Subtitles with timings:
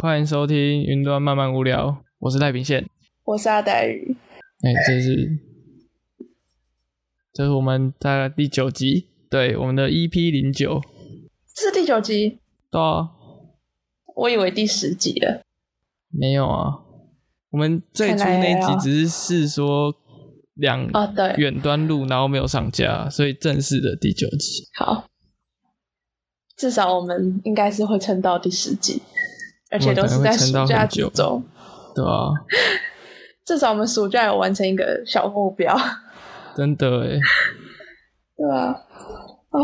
[0.00, 1.88] 欢迎收听《云端慢慢无聊》，
[2.20, 2.88] 我是赖平宪，
[3.24, 4.16] 我是阿黛鱼。
[4.62, 5.40] 哎，这是
[7.32, 10.80] 这是我们大概第九集，对，我们的 EP 零九，
[11.52, 12.38] 是第九集？
[12.70, 13.10] 对啊，
[14.14, 15.42] 我以为第十集了。
[16.10, 16.78] 没有啊，
[17.50, 19.92] 我们最初那集只是试说
[20.54, 24.68] 两啊，对，远端录，然后没有上架，所以正式的第九集。
[24.76, 25.08] 好，
[26.56, 29.02] 至少我们应该是会撑到第十集。
[29.70, 31.42] 而且都是在暑假之中，
[31.94, 32.30] 对啊，
[33.44, 35.76] 至少我们暑假有完成一个小目标，
[36.56, 37.18] 真的哎，
[38.36, 38.66] 对啊，
[39.50, 39.58] 啊，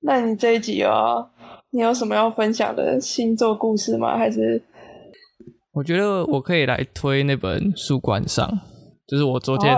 [0.00, 1.30] 那你这一集哦，
[1.70, 4.16] 你有什么要分享的星座故事吗？
[4.16, 4.62] 还是？
[5.72, 8.48] 我觉得我可以来推那本《书馆上》，
[9.08, 9.74] 就是我昨天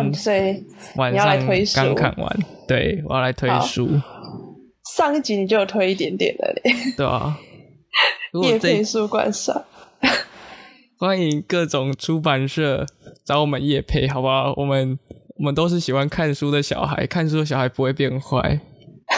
[0.96, 1.38] 晚上
[1.74, 3.88] 刚看完，对我要来推书。
[4.94, 7.36] 上一集你就有推一点点的嘞，对啊。
[8.42, 9.64] 叶配书馆上，
[10.98, 12.86] 欢迎各种出版社
[13.24, 14.52] 找我们叶配，好不好？
[14.56, 14.98] 我们
[15.38, 18.60] 我们都是喜欢看书的小孩，看书的小孩不会变坏，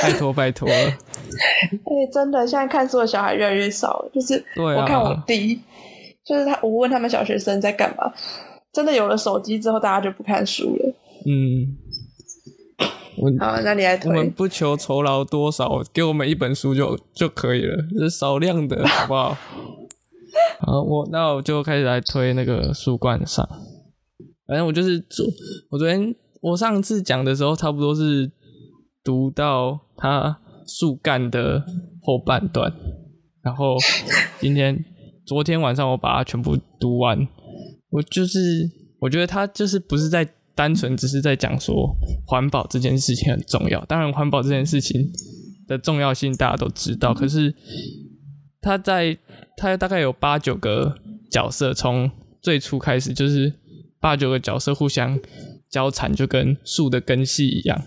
[0.03, 0.75] 拜托拜托了。
[0.85, 4.11] 哎，真的，现在看书的小孩越来越少了。
[4.15, 5.61] 就是我看我弟，
[6.25, 8.13] 就是他，我问他们小学生在干嘛，
[8.73, 10.95] 真的有了手机之后，大家就不看书了。
[11.27, 11.77] 嗯。
[13.41, 14.11] 好，那你来推。
[14.11, 19.37] 我们不求酬劳多少，给我们一本书就就可以了，是少量的， 好不好？
[20.61, 23.49] 好，我那我就开始来推那个树冠上。
[24.47, 25.27] 反正我就是昨
[25.71, 28.31] 我昨天我上次讲的时候，差不多是
[29.03, 31.65] 读到他树干的
[32.03, 32.73] 后半段，
[33.43, 33.77] 然后
[34.41, 34.85] 今天
[35.27, 37.27] 昨天晚上我把它全部读完。
[37.91, 38.39] 我就是
[39.01, 40.29] 我觉得他就是不是在。
[40.59, 45.09] 单纯只是在讲说环保这件事情很重要，当然环保这件事情
[45.69, 47.15] 的重要性大家都知道。
[47.15, 47.55] 可是
[48.61, 49.17] 他在
[49.57, 50.93] 他大概有八九个
[51.31, 52.11] 角色，从
[52.43, 53.55] 最初开始就是
[54.01, 55.17] 八九个角色互相
[55.71, 57.81] 交缠，就跟树的根系一样。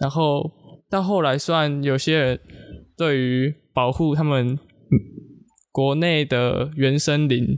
[0.00, 0.50] 然后
[0.90, 2.40] 到后来，虽然有些人
[2.96, 4.58] 对于保护他们
[5.70, 7.56] 国内的原生林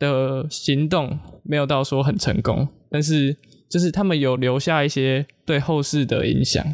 [0.00, 2.66] 的行动没有到说很成功。
[2.94, 3.36] 但是，
[3.68, 6.64] 就是他们有留下一些对后世的影响，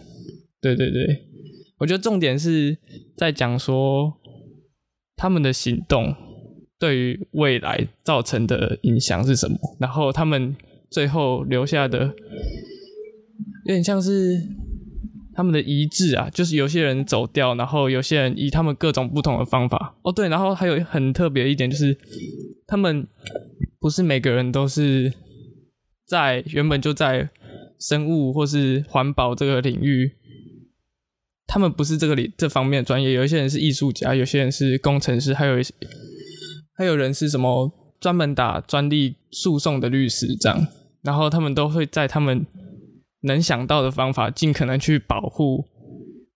[0.60, 1.24] 对对对，
[1.78, 2.76] 我觉得重点是
[3.16, 4.12] 在讲说
[5.16, 6.14] 他们的行动
[6.78, 10.54] 对于未来造成的影响是什么，然后他们
[10.90, 12.04] 最后留下的
[13.64, 14.46] 有点像是
[15.32, 21.96] 他们的遗志啊，就是有些人走掉，然后有些人以他们各种不同的方法，哦对，然后还有很特别一点就是
[22.66, 23.08] 他们
[23.78, 25.10] 不是每个人都是。
[26.10, 27.30] 在原本就在
[27.78, 30.10] 生物或是环保这个领域，
[31.46, 33.12] 他们不是这个里这方面专业。
[33.12, 35.72] 有一些人是艺术家，有些人是工程师，还有一些
[36.76, 40.66] 还有人是什么专门打专利诉讼的律师这样。
[41.02, 42.44] 然后他们都会在他们
[43.20, 45.64] 能想到的方法，尽可能去保护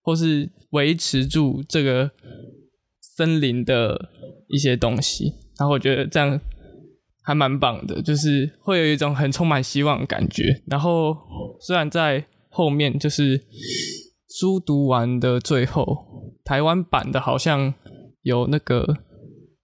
[0.02, 2.12] 或是维持住这个
[3.00, 4.10] 森林的
[4.46, 5.32] 一些东西。
[5.58, 6.41] 然后我觉得这样。
[7.26, 10.62] 还蛮棒的，就是会有一种很充满希望的感觉。
[10.66, 11.16] 然后
[11.58, 13.40] 虽然在后面就是
[14.28, 15.96] 书读完的最后，
[16.44, 17.72] 台湾版的好像
[18.20, 18.98] 有那个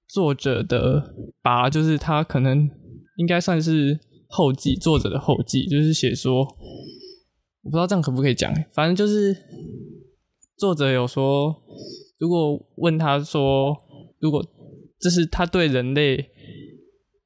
[0.08, 2.66] 作者的把，就是他可能
[3.18, 6.38] 应该算是后记，作者的后记，就是写说，
[7.60, 9.36] 我不知道这样可不可以讲，反正就是
[10.56, 11.54] 作者有说，
[12.18, 13.76] 如果问他说，
[14.18, 14.42] 如果
[14.98, 16.30] 这是他对人类。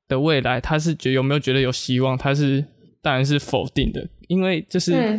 [0.09, 2.17] 的未来，他是觉有没有觉得有希望？
[2.17, 2.65] 他是
[3.03, 5.19] 当然是否定的，因为就是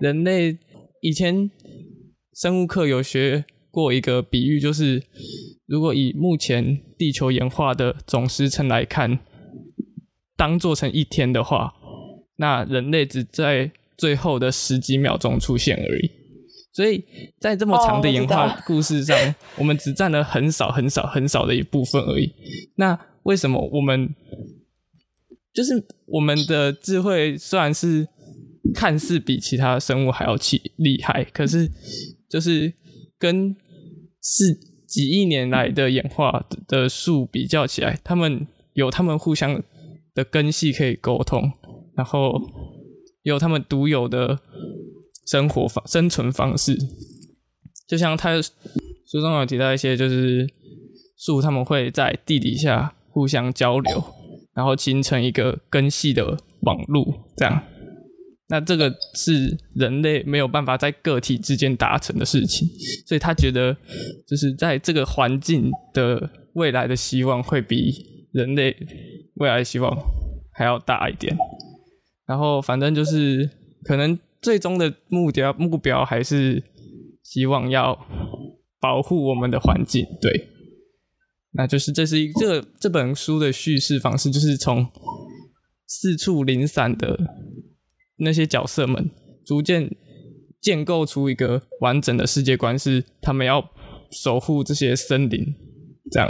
[0.00, 0.56] 人类
[1.00, 1.50] 以前
[2.34, 5.02] 生物课有学过一个比喻，就是
[5.66, 9.18] 如果以目前地球演化的总时程来看，
[10.36, 11.72] 当做成一天的话，
[12.36, 16.10] 那人类只在最后的十几秒钟出现而已。
[16.72, 17.04] 所以
[17.38, 19.16] 在这么长的演化故事上，
[19.56, 22.32] 我们只占了很少很少很少的一部分而已。
[22.74, 24.14] 那为什么我们
[25.52, 28.08] 就是我们的智慧虽然是
[28.74, 31.70] 看似比其他生物还要起厉害，可是
[32.28, 32.72] 就是
[33.18, 33.54] 跟
[34.22, 34.54] 是
[34.86, 39.62] 几亿年来的演化的树比较起来，他们有他们互相
[40.14, 41.52] 的根系可以沟通，
[41.96, 42.40] 然后
[43.22, 44.40] 有他们独有的
[45.26, 46.76] 生活方生存方式，
[47.86, 50.48] 就像他书中有提到一些，就是
[51.16, 52.94] 树他们会在地底下。
[53.14, 54.02] 互相交流，
[54.54, 57.62] 然后形成一个根系的网路，这样。
[58.48, 62.66] 那这个是人类没有办法在个体之间达成的事情，
[63.06, 63.74] 所以他觉得
[64.26, 67.92] 就是在这个环境的未来的希望会比
[68.32, 68.76] 人类
[69.36, 69.96] 未来希望
[70.52, 71.36] 还要大一点。
[72.26, 73.48] 然后反正就是
[73.84, 76.60] 可能最终的目标目标还是
[77.22, 77.96] 希望要
[78.80, 80.48] 保护我们的环境，对。
[81.56, 84.86] 那就是这是一这这本书的叙事方式，就是从
[85.86, 87.16] 四处零散的
[88.16, 89.08] 那些角色们，
[89.46, 89.88] 逐渐
[90.60, 93.70] 建构出一个完整的世界观，是他们要
[94.10, 95.54] 守护这些森林，
[96.10, 96.28] 这样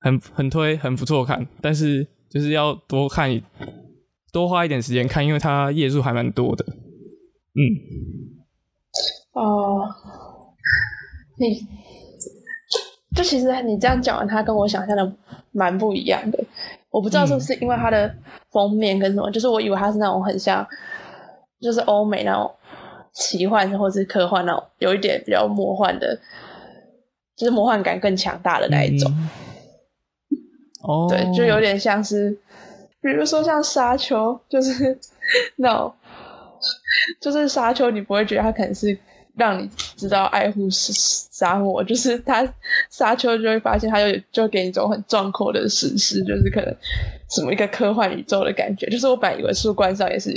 [0.00, 3.42] 很很推，很不错看，但是就是要多看
[4.30, 6.66] 多花一点时间看，因为它页数还蛮多的。
[6.66, 7.60] 嗯，
[9.32, 9.88] 哦，
[11.38, 11.81] 你。
[13.14, 15.12] 就其实你这样讲完，它跟我想象的
[15.50, 16.38] 蛮不一样的。
[16.90, 18.14] 我不知道是不是因为它的
[18.50, 20.66] 封面跟什么，就是我以为它是那种很像，
[21.60, 22.50] 就是欧美那种
[23.12, 26.18] 奇幻或者是科幻那种，有一点比较魔幻的，
[27.36, 29.10] 就是魔幻感更强大的那一种。
[30.82, 32.30] 哦，对，就有点像是，
[33.00, 34.98] 比如说像沙丘，就是
[35.56, 35.92] 那种，
[37.20, 38.98] 就是沙丘，你不会觉得它可能是。
[39.34, 42.46] 让你知道爱护是沙漠，就是他
[42.90, 46.76] 沙丘就会发现，他就就给你一种很壮阔的史诗，就是可能
[47.30, 48.86] 什么一个科幻宇宙的感觉。
[48.90, 50.30] 就是我本来以为书观上也是，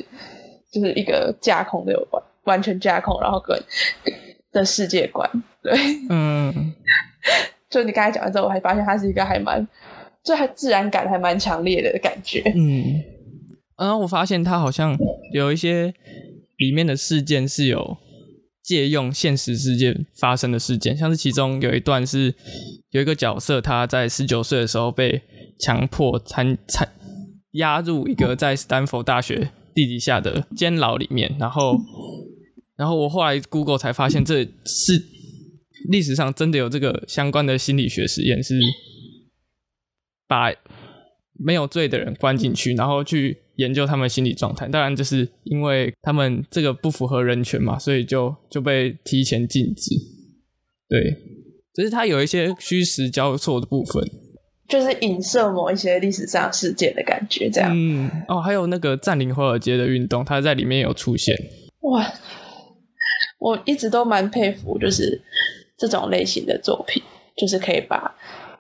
[0.72, 3.62] 就是一个架空的有关，完全架空，然后跟
[4.54, 5.30] 的世界观。
[5.62, 5.78] 对，
[6.10, 6.74] 嗯，
[7.70, 9.68] 就你刚才讲完之后，我还发现它是一个还蛮，
[10.24, 12.42] 就还自然感还蛮强烈的感觉。
[12.56, 13.04] 嗯，
[13.78, 14.98] 然后我发现它好像
[15.34, 15.94] 有一些
[16.56, 17.98] 里面的事件是有。
[18.66, 22.34] 借用现实世界发生的事件，像是其中有一段是
[22.90, 25.22] 有一个角色他在十九岁的时候被
[25.60, 26.92] 强迫参参
[27.52, 31.78] 押入一个在斯坦福大学地底下的监牢里面，然后
[32.76, 35.02] 然后我后来 Google 才发现这是
[35.90, 38.60] 历史上真的有这个相关的心理学实验，是
[40.28, 40.52] 把
[41.38, 43.42] 没有罪的人关进去，然后去。
[43.58, 49.96] 研究他们心理状态，当然就是因为他们这个不符合人权嘛，所以就就被提前禁止。
[50.90, 51.02] 对，
[51.74, 54.04] 只是它有一些虚实交错的部分，
[54.68, 57.72] 就是影射某一些历史上事件的感觉，这样。
[57.74, 61.34] 嗯，哦，还有那个占领华尔街的运动，它在里面有出现。
[61.84, 62.06] 哇，
[63.40, 65.22] 我一直都蛮佩服，就是
[65.78, 67.02] 这种类型的作品，
[67.38, 68.14] 就是可以把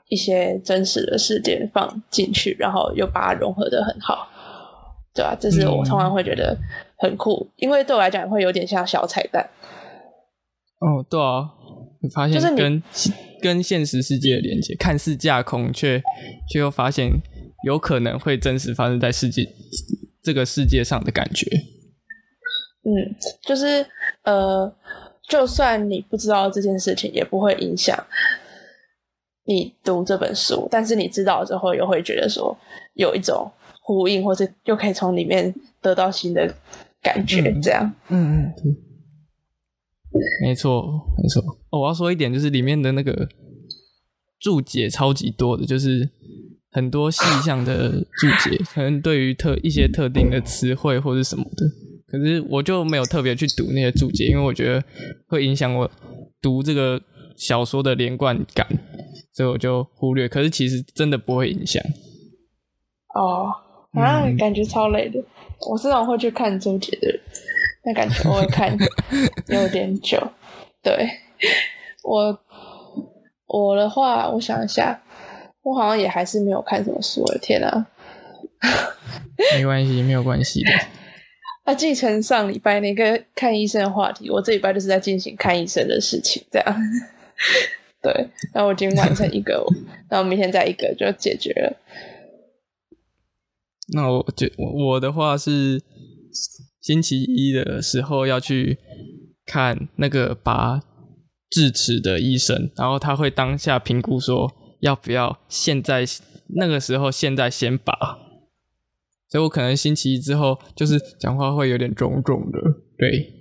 [0.09, 4.27] 一些真实的事件放进去，然后又把它融合的很好。
[5.13, 6.57] 对啊，这是我通常会觉得
[6.97, 9.49] 很酷，因为对我来讲会有点像小彩蛋。
[10.79, 11.49] 哦，对啊，
[12.01, 12.83] 你发现跟
[13.41, 16.01] 跟现实世界的连接，看似架空，却
[16.49, 17.09] 却又发现
[17.65, 19.47] 有可能会真实发生在世界
[20.21, 21.49] 这个世界上的感觉。
[22.83, 23.85] 嗯，就是
[24.23, 24.71] 呃，
[25.29, 27.97] 就算你不知道这件事情，也不会影响
[29.45, 32.57] 你读这本书，但是你知道之后，又会觉得说
[32.95, 33.49] 有一种。
[33.87, 36.51] 呼应，或者又可以从里面得到新的
[37.03, 37.93] 感觉，这样。
[38.09, 38.75] 嗯嗯，
[40.41, 40.81] 没错
[41.21, 41.39] 没错。
[41.69, 43.29] 哦，我要说一点，就是里面的那个
[44.39, 46.09] 注解超级多的，就是
[46.71, 51.67] 很多细项的注解，可能对于特一些特定的词汇或者什么的。
[52.07, 54.83] 可是我就没有特别去读那些注解，因为我觉得
[55.27, 55.91] 会影响我
[56.41, 56.99] 读这个
[57.37, 58.67] 小说的连贯感，
[59.35, 60.27] 所以我就忽略。
[60.27, 61.83] 可是其实真的不会影响。
[63.13, 63.53] 哦。
[63.91, 65.23] 啊，感觉超累的。
[65.69, 67.17] 我是那种会去看周杰的人，
[67.85, 68.77] 那感觉我会看
[69.47, 70.21] 有点久。
[70.83, 71.09] 对
[72.03, 72.37] 我，
[73.47, 75.01] 我的话，我想一下，
[75.63, 77.21] 我好像也还是没有看什么书。
[77.21, 77.87] 我的天啊！
[79.55, 80.71] 没关系，没有关系的。
[81.63, 86.77] 啊，继承上礼拜那个看医生的话题，我这礼拜就是在进行看医生的事情，这样。
[88.05, 89.65] 对，然后我今天完成一个，
[90.11, 91.75] 然后明天再一个就解决了。
[93.95, 95.81] 那我就我的话是
[96.79, 98.77] 星期一的时候要去
[99.43, 100.83] 看那个拔
[101.49, 106.05] 智齿的医生，然后他会当下评估说要不要现在
[106.55, 108.19] 那个时候现在先拔，
[109.29, 112.59] 所以我可能星期一之后就是讲话会有点肿肿的，
[112.99, 113.33] 对，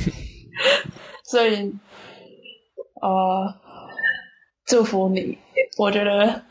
[1.28, 1.74] 所以
[3.02, 3.54] 呃，
[4.66, 5.38] 祝福你，
[5.78, 6.42] 我觉得。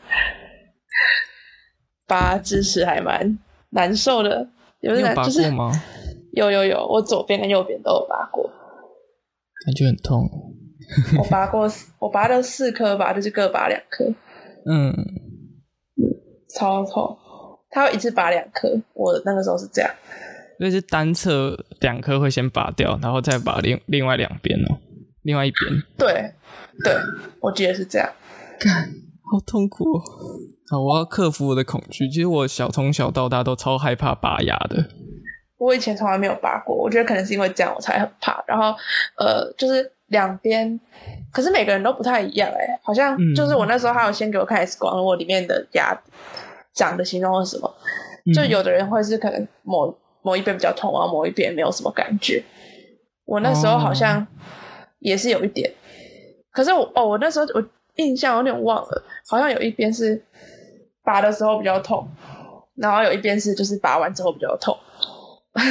[2.08, 3.36] 拔智齿还蛮
[3.70, 5.72] 难受的，有点拔过吗？
[6.34, 8.48] 有有有，我左边跟右边都有拔过，
[9.64, 10.22] 感觉很痛。
[11.18, 11.68] 我拔过，
[11.98, 14.04] 我拔了四颗吧，就是各拔两颗。
[14.70, 14.94] 嗯，
[16.54, 17.18] 超痛。
[17.70, 19.90] 他会一次拔两颗，我那个时候是这样。
[20.58, 24.78] 所以是单侧两颗会先拔掉，然后再拔另另外两边哦，
[25.26, 25.82] 另外一边。
[25.98, 26.32] 对，
[26.82, 26.94] 对，
[27.40, 28.08] 我记得是这样。
[28.58, 28.72] 干，
[29.30, 30.02] 好痛苦哦！
[30.70, 32.08] 好，我要克服我的恐惧。
[32.08, 34.86] 其实我小从小到大都超害怕拔牙的。
[35.58, 38.42] 我以前从来没有拔过，我觉得可能是因为这样我才很怕。
[38.46, 38.74] 然后，
[39.16, 40.78] 呃，就是两边，
[41.32, 45.98] 可是每个人都不太一样哎，好像就是我那时候还有先给我看 X 光，我里面的牙
[46.74, 47.74] 长的形状是什么？
[48.34, 52.42] 就有的人会是可能某某一边比较痛啊，某一边没有什么感觉。
[53.24, 54.26] 我那时候好像
[55.06, 55.72] 也是有一点，
[56.50, 60.20] 可是我哦，我那时候我印象有点忘了，好像有一边是
[61.04, 62.08] 拔的时候比较痛，
[62.74, 64.76] 然后有一边是就是拔完之后比较痛。
[65.52, 65.62] 啊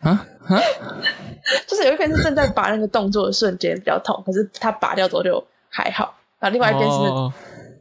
[0.04, 0.26] 啊！
[1.66, 6.14] 就是有一边是正在拔那个动作的瞬间比较痛，可是他拔掉之后就还好。
[6.38, 6.98] 然后另外一边是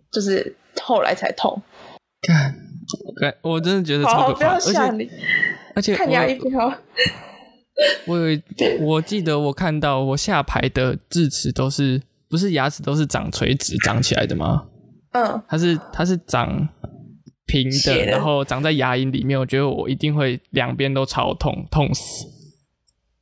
[0.10, 1.62] 就是后来才痛。
[2.26, 2.56] 看，
[3.42, 5.10] 我真的觉得超可怕，而且
[5.76, 6.74] 而且看牙医不好。
[8.06, 8.40] 我有，
[8.82, 14.68] 我记得我看到我下排的智齿都是不是牙齿都是长垂直长起来的吗？
[15.12, 16.70] 嗯，它是它是长。
[17.46, 22.26] 平的，然后长在牙龈里面，我觉得我一定会两边都超痛，痛死。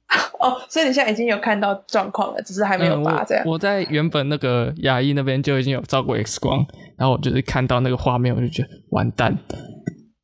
[0.40, 3.44] 哦，所以你现在已经有看到状况了，只是还没有拔这样。
[3.48, 6.64] 我在原本那个牙医那边就已经有照过 X 光，
[6.98, 9.36] 然后我就是看到那个画面，我就觉得完蛋，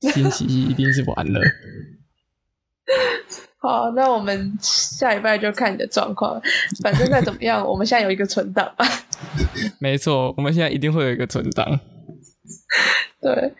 [0.01, 1.41] 星期一一定是完了。
[3.67, 6.41] 好，那我们下礼拜就看你的状况，
[6.81, 8.73] 反正再怎么样，我们现在有一个存档。
[9.79, 11.79] 没错，我们现在一定会有一个存档。
[13.21, 13.53] 对。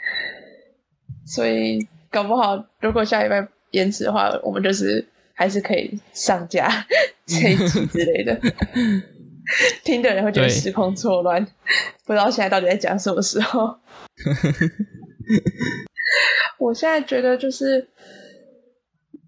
[1.25, 6.69] 所以搞不好，如果下一拜延迟的话，我们就是还是可以上架
[7.27, 8.39] 这一集之类的。
[9.83, 11.45] 听的人会觉得时空错乱，
[12.05, 13.77] 不知道现在到底在讲什么时候。
[16.57, 17.87] 我现在觉得就是，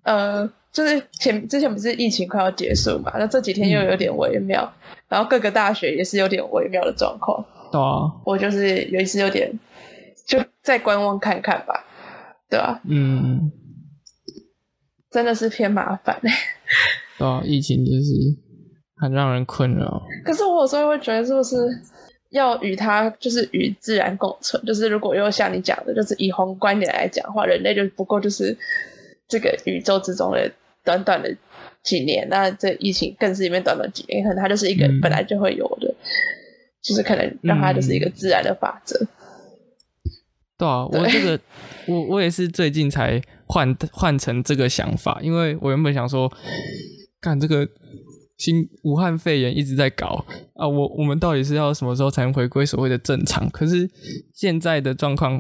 [0.04, 4.72] 呃，就是前之前不是疫情快要结束嘛，那这几天又有点微妙，
[5.08, 7.44] 然后各个大学也是有点微妙的状况。
[7.72, 9.52] 对啊，我就是有一次有点
[10.26, 11.86] 就再观望看看吧。
[12.50, 13.52] 对啊，嗯，
[15.12, 16.32] 真的是偏麻烦哎。
[17.18, 18.14] 对啊，疫情就是
[18.98, 20.02] 很让人困扰。
[20.24, 21.56] 可是我有时候会觉得，是不是
[22.30, 24.64] 要与它就是与自然共存？
[24.66, 28.58] 就是如果又像你讲的，就是以宏观点来讲的话，人类就不过就是
[29.30, 30.52] 这个宇宙之中的
[30.84, 31.34] 短短的
[31.84, 35.96] 几年，那这疫情更是里面短短几年，可能它就是一个本来就会有的，
[36.82, 39.00] 就是可能让它就是一个自然的法则。
[40.58, 41.40] 对啊，我这个
[41.88, 46.30] 我我也是最近才换换成这个想法，因为我原本想说，
[47.22, 47.66] 看这个
[48.38, 53.50] 新武汉肺炎一直在搞啊，我我们到底是要什么时候才能回归所谓的正常？
[53.52, 53.90] 可是
[54.34, 55.40] 现在的状况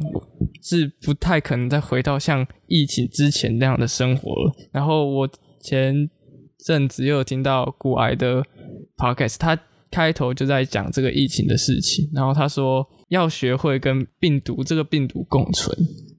[0.61, 4.51] 是不太可能再回到像疫情之前那样的生活了。
[4.71, 6.09] 然后我前
[6.57, 8.43] 阵子又有听到骨癌的
[8.97, 9.59] podcast，他
[9.91, 12.87] 开头就在讲这个疫情的事情，然后他说。
[13.09, 15.75] 要学会跟病毒这个病毒共存，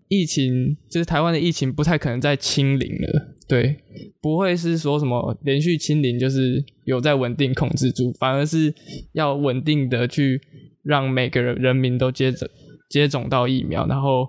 [0.09, 3.77] 疫情就是台湾的疫情不太可能再清零了，对，
[4.21, 8.75] 不会是说什么连续清零，就是有在稳定控制住，反而是
[9.13, 10.41] 要稳定的去
[10.83, 12.51] 让每个人人民都接着
[12.91, 14.29] 接种到疫苗，然后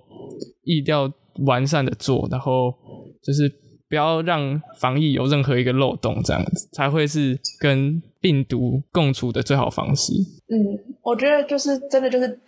[0.63, 1.12] 疫调
[1.46, 2.74] 完善的做，然后
[3.22, 3.51] 就是
[3.89, 10.13] 不要让防疫有任何一个漏洞，这样子才会是跟病毒共处的最好方式。
[10.48, 12.39] 嗯，我觉得就是真的就是。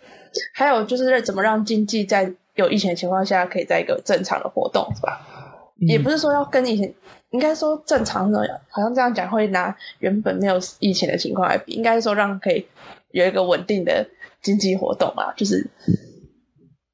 [0.52, 5.24] 还有就是怎么让经济在有疫情的情况下，可以在一个正常的活动，是吧？
[5.86, 6.92] 也不是说要跟以前，
[7.30, 12.66] 应该说正常的，好像这样讲会拿原本没有疫情的情况来比，应该说让可以
[13.12, 14.04] 有一个稳定的
[14.44, 15.68] 经济活动啊，就是，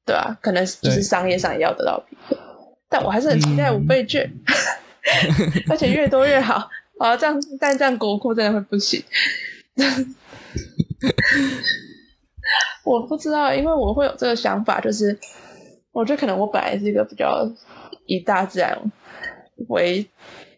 [0.05, 2.35] 对啊，可能就是商业上也要得到平衡，
[2.89, 4.27] 但我还是很期待五倍券，
[5.69, 6.67] 而且越多越好。
[6.97, 9.03] 啊， 这样但这样国库真的会不行。
[12.85, 15.17] 我不知道，因为我会有这个想法，就是
[15.91, 17.49] 我觉得可能我本来是一个比较
[18.05, 18.77] 以大自然
[19.69, 20.07] 为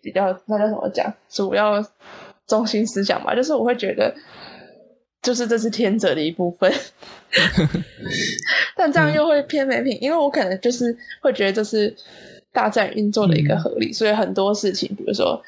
[0.01, 1.81] 比较那叫什么讲主要
[2.45, 4.13] 中心思想吧，就是我会觉得，
[5.24, 6.72] 就是这是天择的一部分，
[8.77, 11.96] 但这样又会偏没品，因为我可能就是会觉得这是
[12.51, 15.42] 大自然运作的一个合理，所以很多事情，比如说，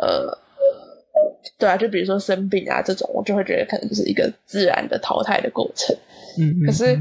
[0.00, 0.38] 呃。
[1.58, 5.94] 对啊，就比如说生病啊这种，我就会觉得可能就是一个自然的淘汰的过程。
[6.38, 6.98] 嗯，可是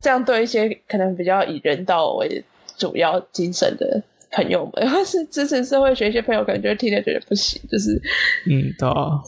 [0.00, 2.42] 这样对一些可能比较以人道为
[2.76, 7.60] 主要精神的朋友们，或是支持社会学一些朋友，可能就会听着觉得不行。
[7.70, 8.00] 就是，
[8.46, 9.20] 嗯，对啊。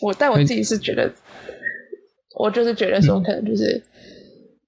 [0.00, 1.14] 我但我自己是觉得，
[2.36, 3.82] 我就是觉得说，可能就是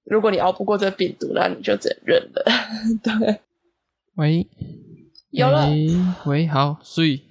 [0.05, 2.43] 如果你熬不过这病毒，那你就只能忍了。
[3.03, 3.39] 对。
[4.15, 4.47] 喂，
[5.29, 5.67] 有了。
[6.25, 7.23] 喂，好，所以，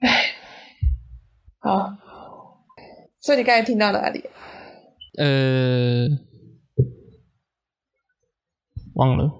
[0.00, 0.34] 哎，
[1.58, 1.96] 好，
[3.20, 4.24] 所以你刚才听到哪里？
[5.16, 6.06] 呃，
[8.94, 9.30] 忘了。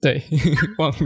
[0.00, 0.22] 对，
[0.78, 0.96] 忘了。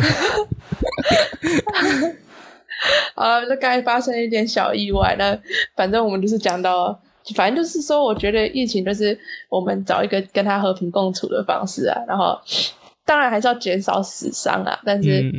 [3.14, 5.38] 啊，那刚才发生一点小意外，那
[5.74, 7.00] 反正我们就是讲到，
[7.34, 12.38] 反正就是说，我觉得疫情就是我们找一个跟他和平共处的方式啊，然后
[13.06, 15.32] 当然还是要减少死伤啊，但是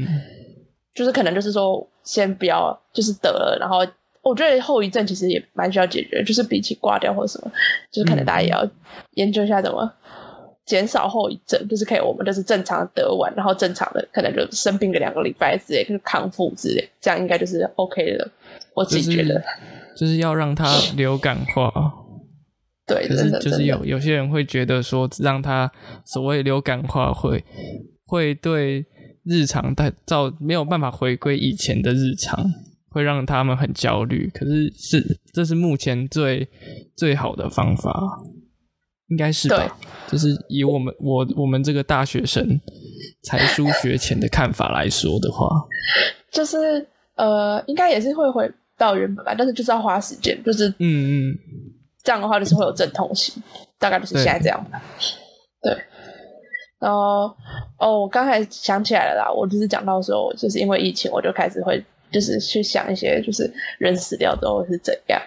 [0.96, 3.86] 就是可能就是说，先不要就是得了，然后
[4.22, 7.52] 我觉得后遗症其实也蛮需要解决，就是比起挂掉或什么，
[7.92, 8.68] 就是可能大家也要
[9.12, 9.94] 研究一下怎么。
[10.66, 18.32] 减少后遗症，就是可以，我们就是正常得完，然后正常的可能就生病个两个礼拜之类，就是康复之类，这样应该就是 OK 的。
[18.74, 19.42] 我自己觉得，
[19.96, 21.72] 就是要让它流感化。
[22.88, 25.72] 对，可是就是有有些人会觉得说，让它
[26.04, 27.44] 所谓流感化会
[28.06, 28.86] 会对
[29.24, 32.44] 日常带造没有办法回归以前的日常，
[32.90, 34.30] 会让他们很焦虑。
[34.34, 36.48] 可是是这是目前最
[36.96, 37.92] 最好的方法。
[39.10, 42.60] 应该是吧，就是以我们我我们这个大学生
[43.24, 45.48] 才疏学浅的看法来说的话，
[46.32, 46.86] 就是
[47.16, 51.38] 呃，应该也是会回到原本吧，但是就是要花时间，就是嗯嗯，
[52.04, 53.34] 这样的话就是会有阵痛期，
[53.78, 54.82] 大概就是现在这样吧。
[55.62, 55.78] 对，
[56.80, 57.36] 然后
[57.78, 65.22] 哦，我刚才想起来了啦，我就是讲到说，就是因为疫情，我就开始会就是去想一些，就是人死掉之后是怎样。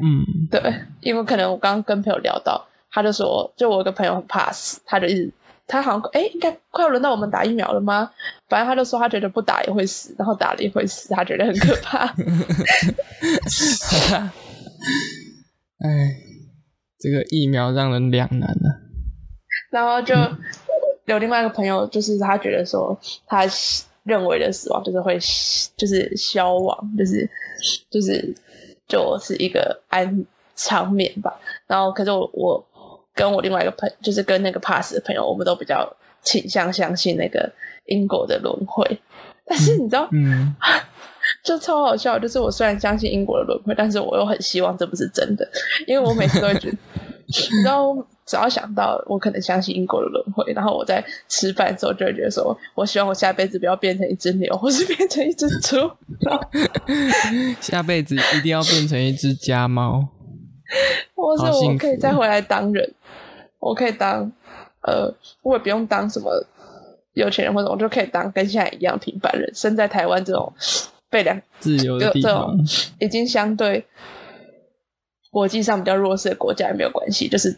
[0.00, 0.60] 嗯，对，
[1.00, 2.64] 因为可能我刚刚跟朋友聊到。
[2.90, 5.30] 他就说，就我有个朋友很怕死，他就一直，
[5.66, 8.10] 他好像哎，应该快要轮到我们打疫苗了吗？
[8.48, 12.06] 反正他就说，他觉得不打也会死，然后打了也会死，他觉得很可怕。
[15.78, 16.16] 哎，
[16.98, 18.80] 这个疫苗让人两难啊。
[19.70, 20.14] 然后就
[21.04, 23.44] 有另外一个朋友，就是他觉得说，他
[24.04, 25.18] 认为的死亡就是会
[25.76, 27.28] 就是消亡，就是
[27.90, 28.34] 就是
[28.88, 30.24] 就是一个安
[30.56, 31.38] 长眠吧。
[31.66, 32.64] 然后可是我我。
[33.18, 37.50] 跟我另外一个朋，就是跟那个 pass 的朋友，我们都比较倾向相信那个
[37.86, 39.00] 因果的轮回。
[39.44, 40.54] 但是你知道，嗯，
[41.42, 42.16] 就超好笑。
[42.16, 45.48] 就是我虽然相信因果的轮回，但是我又很希望这不是真的，
[45.86, 46.76] 因为我每次都会觉得，
[47.26, 47.92] 你知道，
[48.24, 55.90] 只要想到我可能相信因果的轮回，然后我在吃饭的时候就会觉得说，我希望我下辈子不要变成一只牛，或是变成一只猪，
[57.60, 60.06] 下辈子一定要变成一只家猫，
[61.14, 62.94] 或是我可以再回来当人。
[63.58, 64.30] 我可以当，
[64.82, 66.30] 呃，我也不用当什么
[67.12, 70.52] 有钱人或者，我就可以当跟现在一样平凡人，生在台湾这种
[71.10, 72.56] 被两自由的地方，
[73.00, 73.84] 已经相对
[75.30, 77.56] 国际上比较弱势的国家也没有关系，就是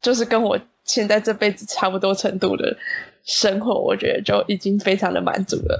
[0.00, 2.76] 就是跟我现在这辈子差不多程度的
[3.24, 5.78] 生活，我觉得就已经非常的满足了。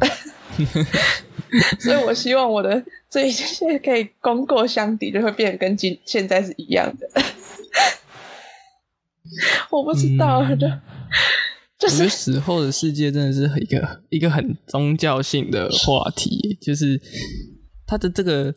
[1.80, 7.08] 所以我希望我的这一切可以功过相抵，就会变得跟今现在是一样的。
[9.70, 10.66] 我不知道，就
[11.78, 17.00] 就是死后的世界真的是一个一个很宗教性的话题，就是
[17.86, 18.54] 他的这个，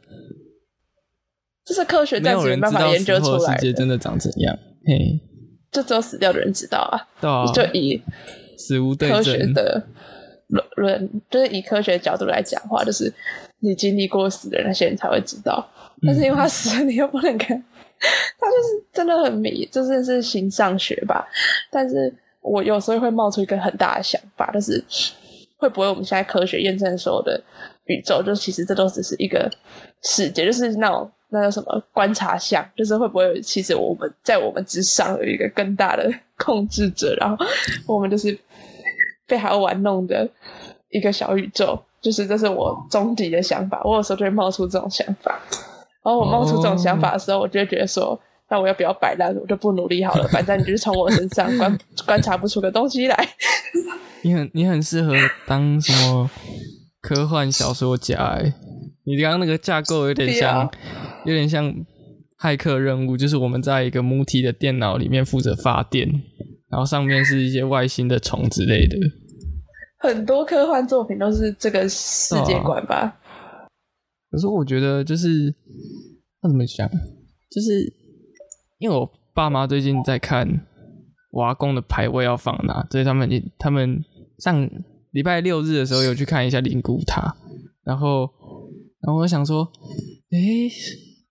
[1.65, 4.57] 这是科学暂时没办法研究出来世界真的长怎样？
[4.85, 5.19] 嘿，
[5.71, 7.07] 就只有死掉的人知道啊。
[7.19, 8.01] 对啊，就以
[8.57, 9.87] 死无对科学的
[10.47, 13.11] 论论，就是以科学角度来讲话，就是
[13.59, 15.67] 你经历过死的那些人才会知道。
[16.05, 17.63] 但是因为他死了，你又不能看。
[18.39, 21.27] 他就是真的很迷，就是是形上学吧。
[21.71, 24.83] 但是我有时候会冒出一个很大的想法，就是
[25.57, 27.41] 会不会我们现在科学验证所有的
[27.85, 29.49] 宇宙，就其实这都只是一个
[30.03, 37.45] 世界，就是那种那叫什么观察项，就是会不会其实我们在我们之上有一个更大的控制者，然后
[37.87, 38.37] 我们就是
[39.25, 40.27] 被他玩弄的
[40.89, 43.81] 一个小宇宙，就是这是我终极的想法。
[43.83, 45.39] 我有时候就会冒出这种想法。
[46.05, 49.35] 然后我冒出这种想法的时候，我就会觉得说，那我要不要摆烂？
[49.35, 53.29] 我就不努力好了，反正你就是从我身上观观察不出个东西来。
[54.21, 55.13] 你很你很适合
[55.47, 56.29] 当什么
[57.01, 58.17] 科幻小说家？
[58.17, 58.53] 哎，
[59.03, 60.69] 你刚刚那个架构有点像，
[61.25, 61.73] 有点像
[62.39, 66.07] 骇客任务，就是我们在一个母体的电脑里面负责发电，
[66.69, 68.95] 然后上面是一些外星的虫之类的。
[69.97, 73.17] 很多科幻作品都是这个世界观吧。
[74.35, 75.55] 可是我觉得就是
[76.41, 76.89] 那怎么讲，
[77.49, 77.93] 就是
[78.79, 80.67] 因为我爸妈最近在看
[81.31, 84.03] 瓦工的牌位要放哪，所以他们他们
[84.39, 84.69] 上
[85.11, 87.33] 礼拜六日的时候有去看一下灵骨塔，
[87.85, 88.29] 然后
[88.99, 89.71] 然后我想说，
[90.31, 90.37] 哎，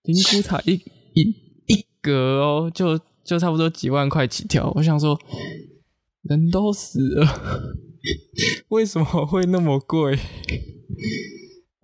[0.01, 0.73] 灵骨塔一
[1.13, 1.29] 一
[1.67, 4.73] 一格哦，就就差不多几万块起跳。
[4.75, 5.15] 我想说，
[6.23, 7.27] 人都死了，
[8.69, 10.17] 为什么会那么贵？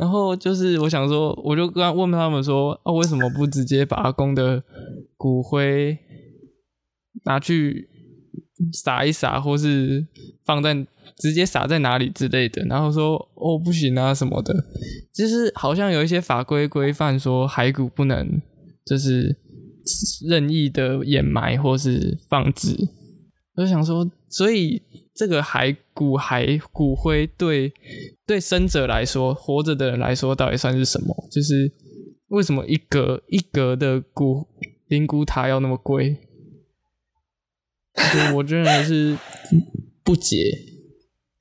[0.01, 4.63] 然后就是我想说，我就刚问他们说，啊，为什么不直接把阿公的
[5.15, 5.95] 骨灰
[7.25, 7.87] 拿去
[8.73, 10.03] 撒一撒，或是
[10.43, 10.73] 放在
[11.17, 12.63] 直接撒在哪里之类的？
[12.63, 14.51] 然后说，哦，不行啊什么的。
[15.13, 18.41] 就是好像有一些法规规范说，骸骨不能
[18.83, 19.37] 就是
[20.27, 22.75] 任意的掩埋或是放置。
[23.55, 24.81] 我就想说，所以。
[25.21, 27.71] 这个骸骨骸骨灰对
[28.25, 31.15] 对生者来说，活着的人来说，到底算是什么？
[31.29, 31.71] 就是
[32.29, 34.47] 为什么一格一格的骨
[34.87, 36.17] 灵骨塔要那么贵？
[38.33, 39.15] 我真的是
[40.03, 40.70] 不解。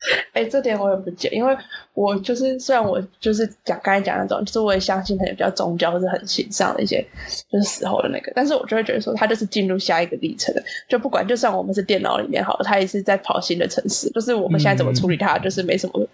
[0.32, 1.54] 哎，这点我也不解，因为
[1.92, 7.06] 我就是虽然我就是讲刚才讲那种，就是我也相信可能比较宗教或者很形上的一些，
[7.50, 16.08] 就是死后的那个，但是我就会觉得说，他就是进入下一个历程的，就不管就算我们是电脑里面好了，他也是在跑新的城市，就是我们现在怎么处理它，就是没什么，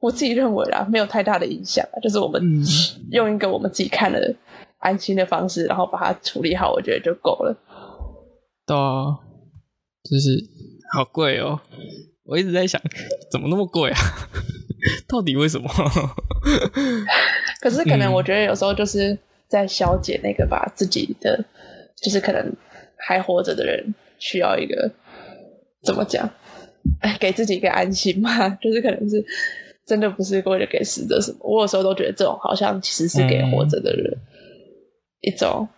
[0.00, 2.42] 我自己认为啦，没有太大的影响，就是我们
[3.12, 4.34] 用一个我们自己看的
[4.78, 7.56] 安心的方式，然后把它处理好，我觉得就够了。
[8.66, 9.14] 对啊，
[10.10, 10.30] 就是
[10.92, 11.60] 好贵哦。
[12.26, 12.80] 我一直在想，
[13.30, 13.98] 怎么那么贵啊？
[15.08, 15.68] 到底为什么？
[17.60, 19.16] 可是可能我觉得有时候就是
[19.48, 21.44] 在消解那个吧，自己的
[22.02, 22.52] 就是可能
[22.96, 24.90] 还活着的人需要一个
[25.84, 26.28] 怎么讲？
[27.00, 28.48] 哎，给自己一个安心嘛。
[28.62, 29.24] 就是可能是
[29.86, 31.38] 真的不是为了给死者什么。
[31.40, 34.18] 我有时候都觉得这种好像其实是给活着的人
[35.20, 35.68] 一种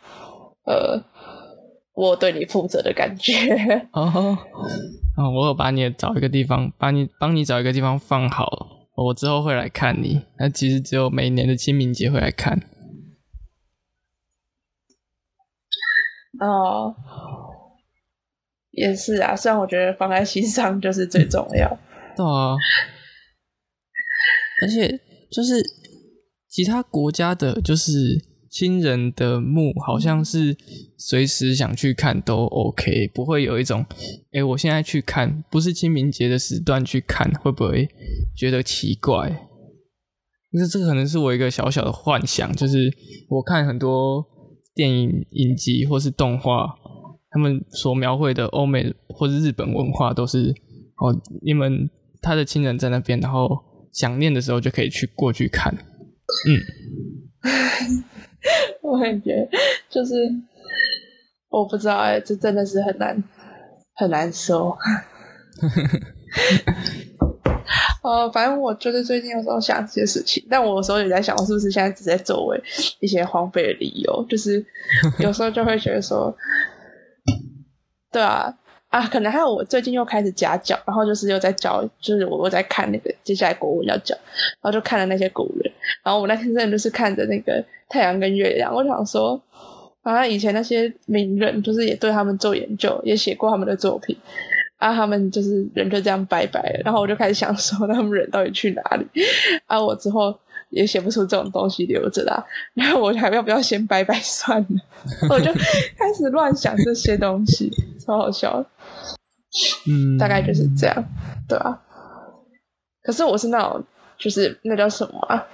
[0.64, 1.02] 呃。
[1.94, 3.34] 我对你负责的感觉
[3.90, 4.38] 哦，
[5.18, 10.22] 哦，我有把你找一个地方，把你帮你找一个地方放好，我之后会来看你。
[10.38, 12.56] 那其实只有每年的清明节会来看。
[16.38, 16.94] 哦，
[18.70, 21.68] 也是啊，虽然我觉得放在心上就是最重要。
[22.16, 22.54] 对啊，
[24.62, 25.00] 而且
[25.32, 25.60] 就是
[26.46, 28.27] 其他国家的，就是。
[28.50, 30.56] 亲人的墓好像是
[30.96, 33.84] 随时想去看都 OK，不会有一种，
[34.32, 37.88] 哎，我现在去看，不是清明节的时段去看，会不会
[38.36, 39.48] 觉得奇怪？
[40.50, 42.90] 那这个可能是我一个小小的幻想，就是
[43.28, 44.24] 我看很多
[44.74, 46.66] 电影影集或是动画，
[47.30, 50.54] 他们所描绘的欧美或是日本文化都是，
[50.96, 51.90] 哦，你们
[52.22, 53.48] 他的亲人在那边，然后
[53.92, 55.74] 想念的时候就可以去过去看，
[56.48, 56.62] 嗯。
[58.82, 59.48] 我感觉
[59.88, 60.14] 就是，
[61.50, 63.22] 我不知道哎，这真的是很难
[63.94, 64.76] 很难说。
[68.02, 72.62] 呃， 反正我就是最近有时候想这些事情，但我有时候也在想，我是不是现在只在作为
[73.00, 74.24] 一些荒废的理由？
[74.28, 74.64] 就是
[75.18, 76.34] 有时候就会觉得说，
[78.12, 78.56] 对啊。
[78.88, 84.16] 啊，可能还有我最近又开始夹教，然后就是又在教，就是我我在看那个接下来国文要教，
[84.60, 85.70] 然后就看了那些古人，
[86.02, 89.38] 然后我那天真的就是看着那个太阳跟月亮，我想说，
[90.02, 94.16] 好像以前那些名人就是也对他们做研究，也写过他们的作品，
[94.78, 99.06] 啊，他们就是人就这样拜拜了，然后我就开始想说，他们人到底去哪里？
[99.66, 100.34] 啊，我之后
[100.70, 104.80] 也写不出这种东西留着啦，然后我还要不要先拜拜算了？
[105.28, 107.70] 我就开始乱想这些东西，
[108.04, 108.64] 超好笑。
[109.88, 111.04] 嗯，大概就是这样，
[111.48, 111.80] 对吧？
[113.02, 113.82] 可是我是那种，
[114.18, 115.46] 就是那叫什么啊？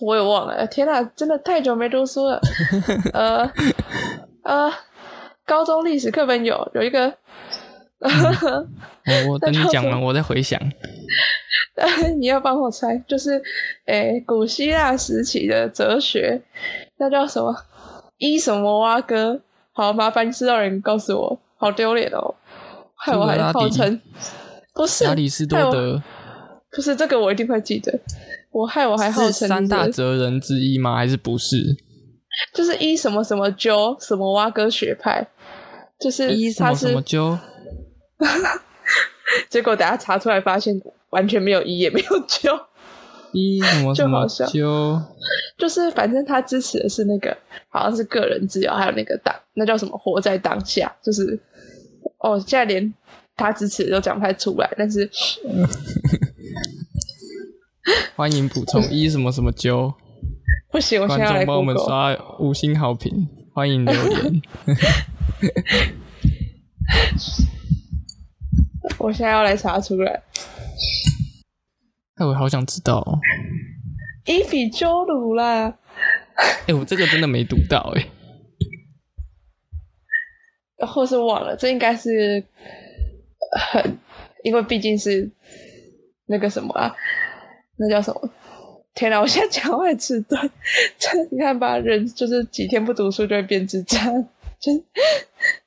[0.00, 0.66] 我也忘了。
[0.66, 2.40] 天哪，真的太久没读书了。
[3.14, 3.50] 呃
[4.44, 4.72] 呃，
[5.44, 7.12] 高中历史课本有有一个。
[8.00, 10.60] 我我等你讲完，我再回想。
[12.20, 13.42] 你要帮我猜，就是
[13.86, 16.40] 诶，古希腊时期的哲学，
[16.98, 17.56] 那叫什么？
[18.18, 19.40] 伊什么蛙哥？
[19.72, 22.34] 好，麻烦知道人告诉我，好丢脸哦。
[22.98, 24.00] 害我还号称
[24.74, 26.02] 不是亚里士多德，
[26.72, 27.98] 不是这个我一定会记得。
[28.50, 30.96] 我害我还号称三大哲人之一吗？
[30.96, 31.76] 还是不是？
[32.54, 35.26] 就是一什么什么鸠什么蛙哥学派，
[36.00, 37.38] 就是一什么什么鸠。
[39.48, 40.80] 结果等下查出来发现
[41.10, 42.58] 完全没有一也没有鸠，
[43.32, 45.00] 一什么什么鸠，
[45.58, 47.36] 就是反正他支持的是那个
[47.68, 51.38] 好像是个人自由，还有那个党那叫什么活在当下，就是。
[52.18, 52.92] 哦，现在连
[53.36, 55.08] 他支持都讲不太出来，但是
[58.16, 59.92] 欢迎补充一什么什么九，
[60.70, 64.42] 不行，我现在来帮我们刷五星好评，欢迎留言。
[68.98, 70.22] 我现在要来查出来，
[72.16, 73.18] 哎，我好想知道，哦
[74.26, 75.74] 伊比鸠鲁啦。
[76.66, 78.06] 哎，我这个真的没读到哎。
[80.86, 82.42] 或是忘了，这应该是
[83.72, 83.98] 很，
[84.42, 85.28] 因为毕竟是
[86.26, 86.94] 那个什么啊，
[87.76, 88.30] 那叫什么？
[88.94, 89.20] 天哪！
[89.20, 90.50] 我现在讲话迟钝，
[90.98, 94.04] 这你看吧，人就是几天不读书就会变智障，
[94.58, 94.72] 就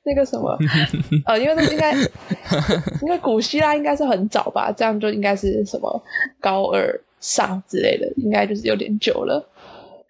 [0.02, 0.54] 那个什么，
[1.24, 6.02] 呃，因为这应该，因为古希腊应该是很早吧，这样就应该是什么
[6.40, 9.48] 高二上之类的，应该就是有点久了。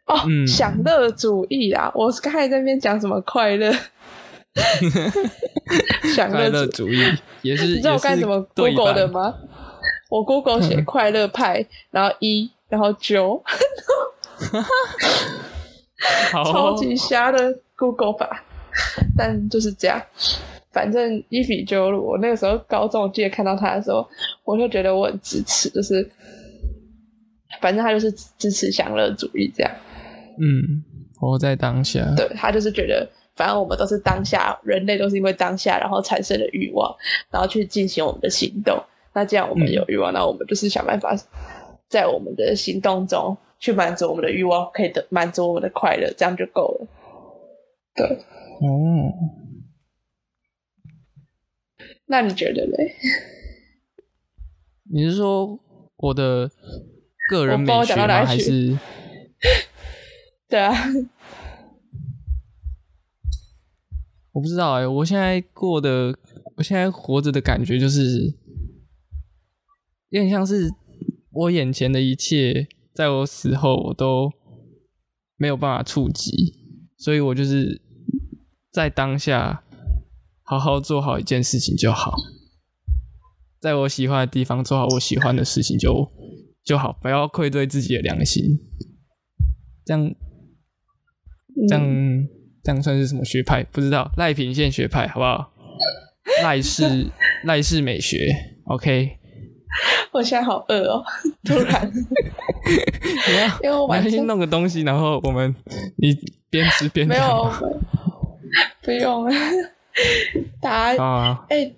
[0.06, 1.92] 哦，享乐主义啊！
[1.94, 3.72] 我刚才在那边讲什么快乐？
[6.14, 6.98] 享乐主义
[7.42, 9.34] 也是，你知道我干什么 Google 的吗？
[10.10, 13.42] 我 Google 写快乐派，然后一，然后九
[16.32, 18.44] 超级瞎的 Google 法，
[19.16, 20.02] 但就是这样。
[20.70, 24.06] 反正伊比鸠鲁，我那个时候高中记得看到他的时候，
[24.44, 26.10] 我就觉得我很支持，就是
[27.60, 29.72] 反正他就是支持享乐主义这样。
[30.40, 30.82] 嗯，
[31.20, 32.14] 活在当下。
[32.16, 36.94] 对他就是觉得，反正我们都是当下，人类都是因为当下，然后产生了欲望，
[37.30, 38.82] 然后去进行我们的行动。
[39.14, 41.16] 那这样我们有欲望，那我们就是想办法
[41.88, 46.86] 在我们的行动中去满足我们的欲望，可以得满足我们的快乐，这样就够了。
[47.94, 48.06] 对，
[48.62, 49.12] 嗯，
[52.06, 52.94] 那你觉得嘞？
[54.90, 55.58] 你是说
[55.96, 56.50] 我的
[57.28, 58.24] 个人美学吗？
[58.24, 58.76] 还是？
[60.48, 60.74] 对啊，
[64.32, 66.16] 我不知道哎，我现在过的，
[66.56, 68.34] 我现在活着的感觉就是，
[70.08, 70.70] 有点像是
[71.30, 74.32] 我眼前的一切，在我死后我都
[75.36, 76.54] 没有办法触及，
[76.96, 77.80] 所以我就是
[78.70, 79.62] 在当下
[80.42, 82.14] 好好做好一件事情就好，
[83.60, 86.10] 在我喜欢的地方做好我喜欢的事情就
[86.64, 88.58] 就好，不要愧对自己的良心，
[89.84, 90.14] 这样。
[91.68, 92.28] 这样
[92.62, 93.62] 这样算是什么学派？
[93.72, 95.52] 不知道赖品线学派好不好？
[96.44, 97.06] 赖氏
[97.44, 98.28] 赖氏美学
[98.66, 99.18] ，OK。
[100.12, 101.02] 我现在好饿哦，
[101.44, 101.90] 突然。
[103.62, 105.54] 因为我晚上弄个东西，然后我们
[105.96, 106.14] 你
[106.50, 107.50] 边吃边没有，
[108.82, 109.28] 不用。
[110.60, 111.72] 大家哎，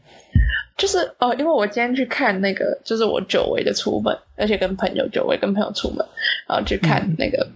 [0.77, 6.05] 就是哦，因为我今天去看那个，就是我久违的出门，而且跟朋友久违跟朋友出门，
[6.49, 7.49] 然后去看那个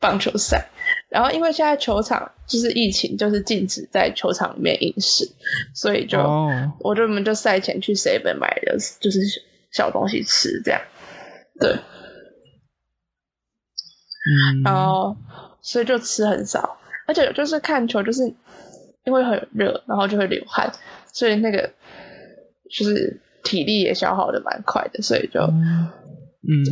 [0.00, 0.66] 棒球赛。
[1.08, 5.28] 然后，因为现在球场就是疫情，就是禁止在球场里面饮食，
[5.74, 6.18] 所以就
[6.80, 9.20] 我就我们就赛前去 seven 买的，就是
[9.72, 10.80] 小东西吃这样。
[11.58, 11.70] 对，
[14.52, 15.16] 嗯，然后
[15.60, 18.22] 所以就吃很少，而且就是看球，就是
[19.04, 20.72] 因为很热，然后就会流汗，
[21.12, 21.68] 所以那个
[22.70, 25.40] 就是体力也消耗的蛮快的，所以就。
[25.40, 25.88] 嗯，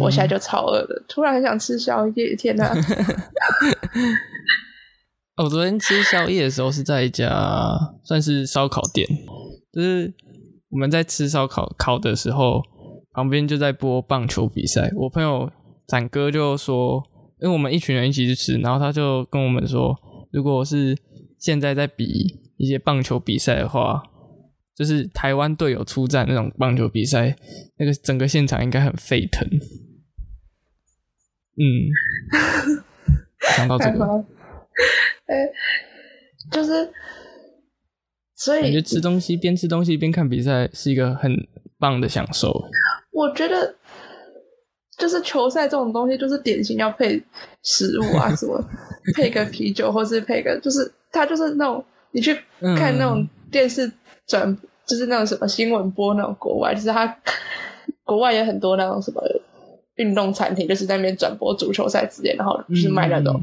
[0.01, 2.35] 我现在就超饿的，突然很想吃宵夜。
[2.35, 2.75] 天哪！
[5.37, 9.07] 我昨天吃宵夜的时候是在一家算是烧烤店，
[9.73, 10.13] 就是
[10.71, 12.63] 我们在吃烧烤烤的时候，
[13.13, 14.91] 旁边就在播棒球比赛。
[14.97, 15.51] 我朋友
[15.87, 17.03] 展哥就说，
[17.41, 19.95] 因为我们一群人一起去吃，然后他就跟我们说，
[20.33, 20.97] 如果是
[21.39, 24.03] 现在在比一些棒球比赛的话。
[24.79, 27.35] 就是台湾队友出战那种棒球比赛，
[27.79, 29.45] 那个整个现场应该很沸腾。
[31.57, 31.91] 嗯，
[33.57, 34.05] 想到这个，
[35.27, 35.51] 哎，
[36.53, 36.89] 就是，
[38.37, 41.49] 所以感觉吃东西边吃东西边看比赛是一个很
[41.81, 42.71] 棒的享受。
[43.11, 43.75] 我觉得，
[44.97, 47.21] 就是球赛这种东西，就是典型要配
[47.65, 48.65] 食物啊， 什么
[49.17, 52.33] 配个啤酒，或是配个，就是它就是那种你去
[52.77, 53.91] 看那种电视。
[54.27, 54.55] 转
[54.87, 57.19] 就是那种什么新闻播那种国外，就是他
[58.05, 59.23] 国外也很多那种什么
[59.95, 63.41] 运动餐厅，就是在那边转播足球赛之类，然后就是卖那种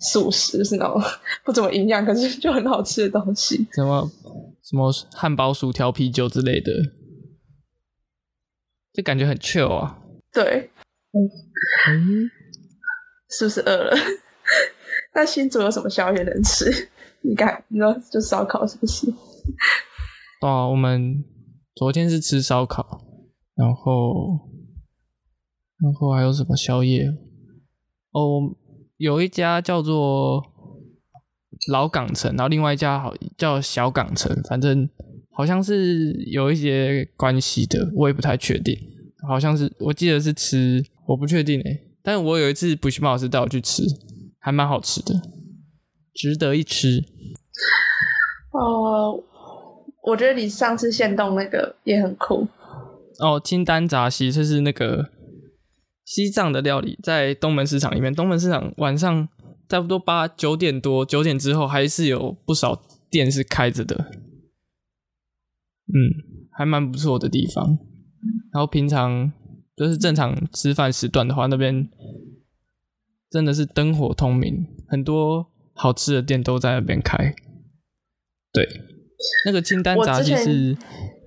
[0.00, 1.00] 素食，就是那种
[1.46, 4.10] 不怎么营养，可是就很好吃的东西，什么
[4.64, 6.72] 什么汉堡、薯条、啤酒之类的，
[8.92, 10.00] 就感觉很 chill 啊。
[10.32, 10.68] 对，
[11.12, 12.28] 嗯，
[13.30, 13.96] 是不是饿了？
[15.14, 16.88] 那新竹有什么宵夜能吃？
[17.20, 19.06] 你看，你说就烧烤是不是？
[20.40, 21.24] 哦，我们
[21.74, 23.00] 昨天是吃烧烤，
[23.54, 24.40] 然后，
[25.80, 27.06] 然后还有什么宵夜？
[28.12, 28.54] 哦，
[28.98, 30.42] 有一家叫做
[31.70, 34.88] 老港城，然后另外一家好叫小港城，反正
[35.30, 38.76] 好像是有一些关系的，我也不太确定。
[39.26, 41.90] 好像是我记得是吃，我不确定诶。
[42.02, 43.82] 但是我有一次补习班老师带我去吃，
[44.38, 45.14] 还蛮好吃的，
[46.12, 47.02] 值得一吃。
[48.52, 49.24] 哦。
[50.04, 52.46] 我觉得你上次现动那个也很酷
[53.18, 55.10] 哦，清丹杂西这是那个
[56.04, 58.14] 西藏的料理，在东门市场里面。
[58.14, 59.28] 东门市场晚上
[59.68, 63.96] 差不多八九点多，九点之后还是有不少店是开着的。
[65.86, 67.78] 嗯，还蛮不错的地方。
[68.52, 69.32] 然后平常
[69.76, 71.88] 就是正常吃饭时段的话，那边
[73.30, 77.34] 真的是灯火通明，很多好吃的店都在那边开。
[78.52, 78.68] 对，
[79.46, 80.76] 那个清单炸鸡是，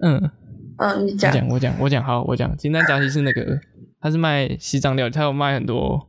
[0.01, 0.31] 嗯
[0.77, 3.59] 嗯，你讲，我讲，我讲，好，我讲，清单炸鸡是那个，
[3.99, 6.07] 他是卖西藏料理，他有卖很多。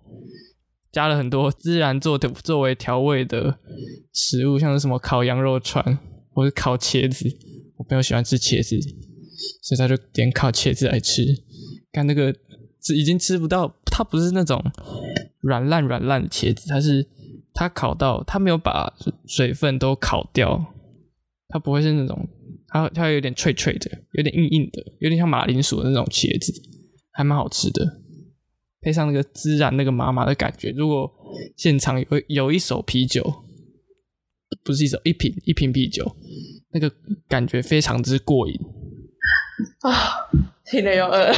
[0.90, 3.58] 加了很多孜然做的作为调味的
[4.14, 5.98] 食物，像是什么烤羊肉串
[6.32, 7.28] 或者烤茄子。
[7.76, 8.74] 我朋友喜欢吃茄子，
[9.62, 11.22] 所以他就点烤茄子来吃。
[11.92, 12.34] 看那个，
[12.96, 14.64] 已经吃不到，它不是那种
[15.40, 17.06] 软烂软烂的茄子，它是
[17.52, 18.94] 它烤到它没有把
[19.26, 20.74] 水分都烤掉，
[21.48, 22.28] 它不会是那种，
[22.68, 26.52] 它它有点脆脆的，有点硬硬的，有点像马铃薯的那种茄子，
[27.12, 28.00] 还蛮好吃的。
[28.80, 31.10] 配上那个孜然那个麻麻的感觉，如果
[31.56, 33.24] 现场有有一手啤酒，
[34.62, 36.04] 不是一手一瓶一瓶啤酒，
[36.70, 36.90] 那个
[37.28, 38.54] 感觉非常之过瘾
[39.80, 39.92] 啊！
[40.64, 41.32] 听了又饿。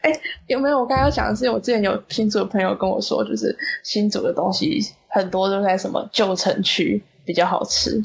[0.00, 0.10] 哎，
[0.48, 0.80] 有没有？
[0.80, 8.02] 我刚刚讲的是，我之前有新竹的朋友跟我说，就是新竹的东西很多都在什么旧城区比较好吃。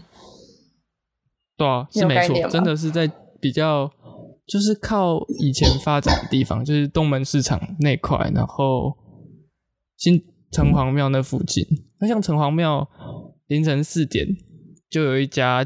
[1.60, 3.92] 对啊，是没错，真的是在比较。
[4.52, 8.98] 就是靠以前发展的地方，就是东门市场那块，然后
[9.96, 11.64] 新城隍庙那附近。
[12.00, 12.90] 那像城隍庙
[13.46, 14.26] 凌晨四点
[14.90, 15.64] 就有一家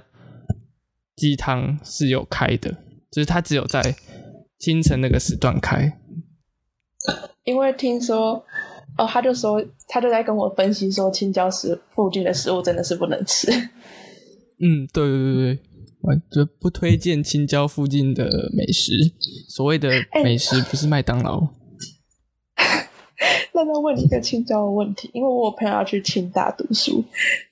[1.15, 2.71] 鸡汤是有开的，
[3.09, 3.95] 就是它只有在
[4.59, 5.97] 清晨那个时段开。
[7.45, 8.43] 因为听说，
[8.97, 13.49] 哦，他就说他就在跟我分析说，青椒食附近的食物真的是不能吃。
[14.59, 15.59] 嗯，对对对对。
[16.03, 18.91] 我就不推荐青椒附近的美食。
[19.49, 19.89] 所谓的
[20.23, 21.47] 美食不是麦当劳。
[23.53, 27.03] 那再问你一个青椒的问题，因为我朋友要去清大读书，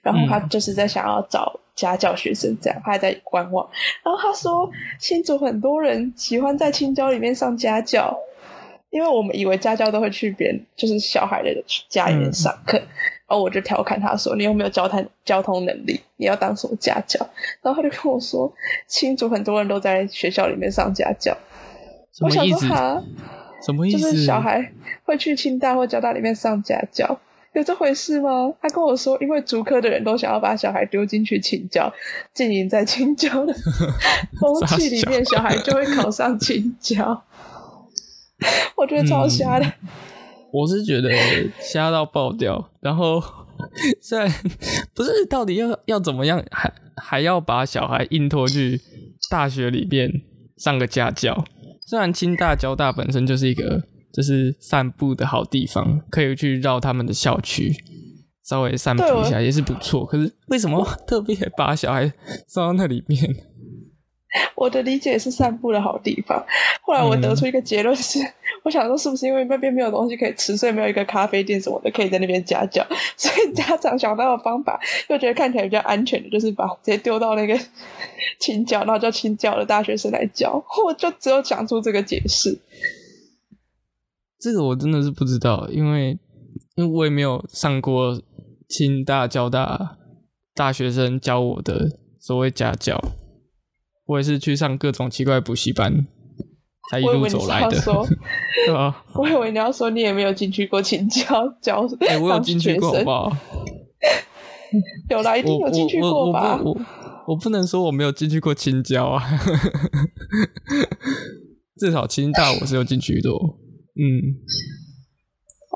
[0.02, 3.70] 然后他就是在想要找家教学生，这样他还在观望。
[4.04, 8.18] 然后他说，新竹很多人喜欢在青椒里面上家教，
[8.92, 12.78] 因为我们以为家教都会去别人就是小孩的家里面上课。
[12.78, 16.02] 然后我就调侃他说：“你有没有交谈交通能力？
[16.18, 17.18] 你要当什么家教？”
[17.64, 18.54] 然后他就跟我说
[18.88, 21.36] ：“新竹很多人都在学校里面上家教。”
[22.12, 22.68] 什么意思？
[23.66, 24.12] 什么意思？
[24.12, 24.74] 就是小孩
[25.06, 27.18] 会去清大或交大里面上家教，
[27.54, 28.54] 有这回事吗？
[28.62, 31.94] 他跟我说，因为竹科的人都想要把小孩丢进去清教，
[32.34, 33.54] 浸淫在清教的
[34.42, 37.24] 风气里面，小孩就会考上清教。
[38.78, 39.74] 我觉得超瞎的。
[40.52, 41.10] 我是觉得
[41.62, 43.24] 瞎到爆掉，然后
[44.02, 44.30] 虽然
[44.94, 48.82] 不是到底要要怎么样，还还要把小孩硬拖去
[49.30, 50.12] 大学里面
[50.58, 51.46] 上个家教。
[51.86, 53.82] 虽然清大、交大本身就是一个
[54.14, 57.74] 就是散步的好地方，可以去绕他们的校区，
[58.44, 60.06] 稍微散步一下也是不错。
[60.06, 62.12] 可是为什么特别把小孩
[62.48, 63.36] 送到那里面？
[64.56, 66.44] 我的理解是散步的好地方。
[66.82, 68.20] 后来我得出一个结论是，
[68.64, 72.86] 我想说是不是因为那边没有东西可以吃，所以没有一个咖啡店什么的可以在那边家教，
[73.18, 77.58] 所以家长想到的方法又觉得看起来比较安全的，就是把直接丢到那个
[78.40, 80.64] 清教，然后叫清教的大学生来教。
[80.86, 82.60] 我就只有讲出这个解释。
[84.40, 86.18] 这个我真的是不知道，因为
[86.76, 88.20] 因为我也没有上过
[88.68, 89.98] 清大、交大
[90.56, 93.00] 大学生教我的所谓家教。
[94.12, 96.06] 我也是去上各种奇怪补习班，
[96.92, 97.78] 才一路走来的？
[99.16, 103.32] 我以为你要说你也没有进去过青教教， 哎，我有进去过吧？
[105.10, 106.60] 有啦，一定有进去过吧？
[106.62, 106.78] 我
[107.28, 109.24] 我不能说我没有进去过青椒啊，
[111.80, 113.32] 至少清大我是有进去过，
[113.96, 114.36] 嗯。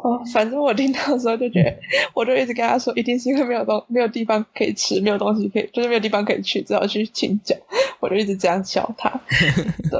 [0.05, 1.75] 哦，反正我听到的时候就觉得，
[2.13, 7.55] 我就一直跟他说，一定是因为没有东没有地方可以吃，没有东西可以，就是没有地方可以去，只好去请教。
[7.99, 9.09] 我就一直这样笑他。
[9.89, 9.99] 对。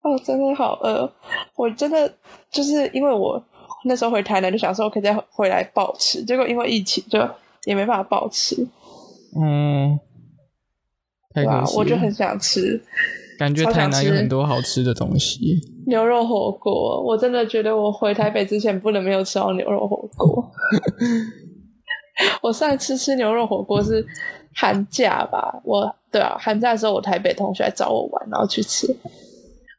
[0.00, 1.08] 哦，真的好饿！
[1.54, 2.12] 我真的
[2.50, 3.40] 就是因为我
[3.84, 7.20] 那时候回台南就想说，我可以再回来暴吃，结果因为疫情就
[7.66, 8.66] 也没办法暴吃。
[9.40, 9.96] 嗯。
[11.32, 12.82] 对啊，我就很想吃。
[13.38, 15.71] 感觉台南有很多好吃的东西。
[15.86, 20.50] 牛肉火锅，我真的觉得我回台北之前不能没有吃到牛肉火锅。
[22.42, 24.04] 我上一次吃牛肉火锅是
[24.54, 25.60] 寒假吧？
[25.64, 28.86] 我对啊，寒假的时候我台北同学来找我玩，然后去吃。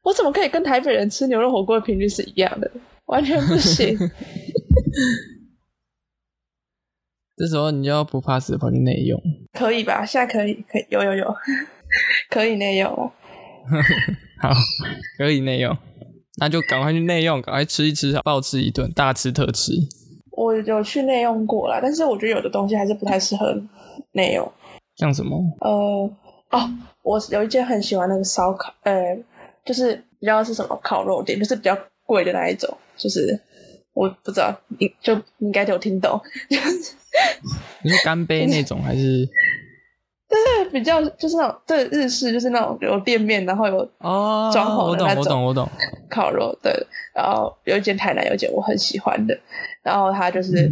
[0.04, 2.70] 我怎么可以跟台北人吃牛肉火锅的频率是一样的？
[3.06, 3.98] 完全不行。
[7.36, 9.20] 这时候你就要不怕死跑去内用？
[9.54, 10.06] 可以吧？
[10.06, 11.36] 现在可以，可以有有有，
[12.30, 13.12] 可以内用了。
[14.42, 14.52] 好，
[15.18, 15.76] 可以内用，
[16.40, 19.72] 那就赶快去内用，赶快吃一吃，暴吃一顿，大吃特吃。
[20.32, 23.56] 我有去内用过啦，但是我觉得有的东西还是不太适合
[24.14, 24.52] 内用。
[24.96, 25.40] 像什么？
[25.62, 26.10] 呃，
[26.50, 26.70] 哦，
[27.04, 29.16] 我有一间很喜欢那个烧烤，呃，
[29.64, 33.40] 就是比较是什么烤肉店，就是比较贵的那一种，就是
[33.94, 36.20] 我不知道，你就应该有听懂，
[36.50, 36.94] 就是
[37.84, 39.30] 你是干杯那种还是？
[40.74, 45.24] 就是比较就是那种对日式，就是那种有店面，然后有哦装潢的那种。
[45.24, 45.70] 我懂，我懂，我懂。
[46.10, 46.72] 烤肉对，
[47.14, 49.38] 然后有一间台南有一间我很喜欢的，
[49.82, 50.72] 然后他就是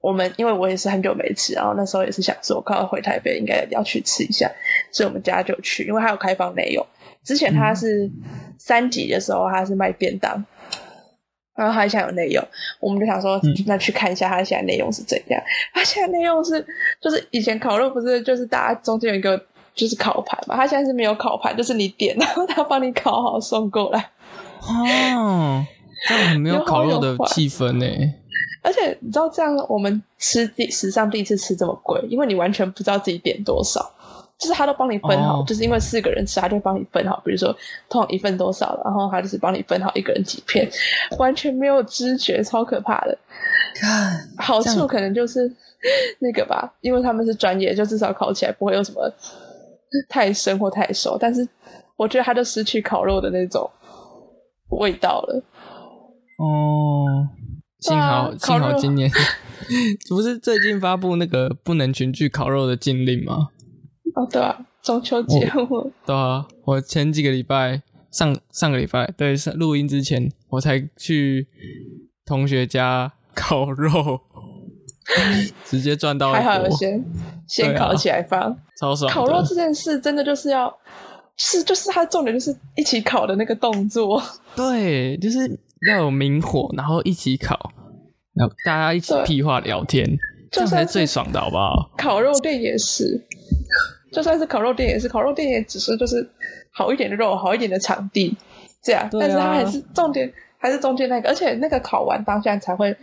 [0.00, 4.50] 我们，因为我也是很久没吃，然后那时候也是想说，我快要回台北，应该要去吃一下，
[4.92, 6.86] 所以我们家就去，因为他有开放内容。
[7.24, 8.10] 之前他是
[8.58, 10.44] 三级的时候，他是卖便当。
[11.58, 12.46] 然后他现在有内容，
[12.78, 15.42] 我们就想说，那去看一下他现在内容是怎样。
[15.74, 16.64] 他现在内容是，
[17.00, 19.36] 就是以前烤肉不是就是大家中间有一个
[19.74, 23.98] 就是烤盘嘛，他现在是没有烤盘，就是你点，然后他帮你烤好送过来。
[24.60, 25.66] 哦，
[26.06, 27.86] 这样很没有烤肉的气氛呢。
[28.62, 33.90] 而且你知道这样，我们吃第史上第一次吃这么贵，因为你完全不知道自己点多少。
[34.38, 37.20] 就是他都帮你分好，就是因为四个人吃，他就帮你分好。
[37.24, 37.52] 比如说，
[37.88, 40.70] 通常一份多少，然后他就是帮你分好一个人几片，
[41.18, 43.18] 完全没有知觉，超可怕的。
[43.74, 45.52] 看好处可能就是
[46.20, 49.12] 那个吧，因为他们是专业，就至少烤起来不会有什么
[50.08, 51.18] 太生或太熟。
[51.18, 51.46] 但是
[51.96, 53.68] 我觉得他就失去烤肉的那种
[54.68, 55.42] 味道了。
[56.38, 57.26] 哦，
[57.80, 59.10] 幸好幸好今年
[60.08, 63.48] 不是最近发布那个不能群聚烤肉的禁令吗？
[64.18, 71.46] 哦，对啊，中秋节我对啊，我前几个礼拜上上个礼拜对录音之前，我才去
[72.26, 74.20] 同学家烤肉，
[75.64, 77.04] 直接赚到还好有先
[77.46, 79.08] 先烤起来放，超爽。
[79.08, 80.76] 烤肉这件事真的就是要
[81.36, 84.20] 是就是它重点就是一起烤的那个动作，
[84.56, 85.48] 对，就是
[85.88, 87.70] 要有明火，然后一起烤，
[88.34, 90.04] 然后大家一起屁话聊天，
[90.50, 91.92] 这才是最爽的好不好？
[91.96, 93.24] 烤肉店也是。
[94.12, 96.26] 就算是烤肉店也是，烤肉店也只是就是
[96.70, 98.36] 好一点的肉，好一点的场地
[98.82, 102.96] 这样，但是它还是重点还是中间那个，而且那个烤完当下才会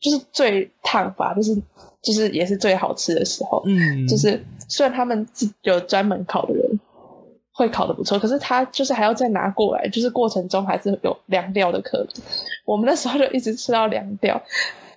[0.00, 1.54] 就是最烫吧，就是
[2.02, 3.62] 就是也是最好吃的时候。
[3.66, 5.26] 嗯，就是虽然他们
[5.62, 6.80] 有专门烤的人
[7.52, 12.06] 会烤的不错，可是他就是还要再拿过来，就是过程中还是有凉掉的可能。
[12.64, 14.42] 我们那时候就一直吃到凉掉，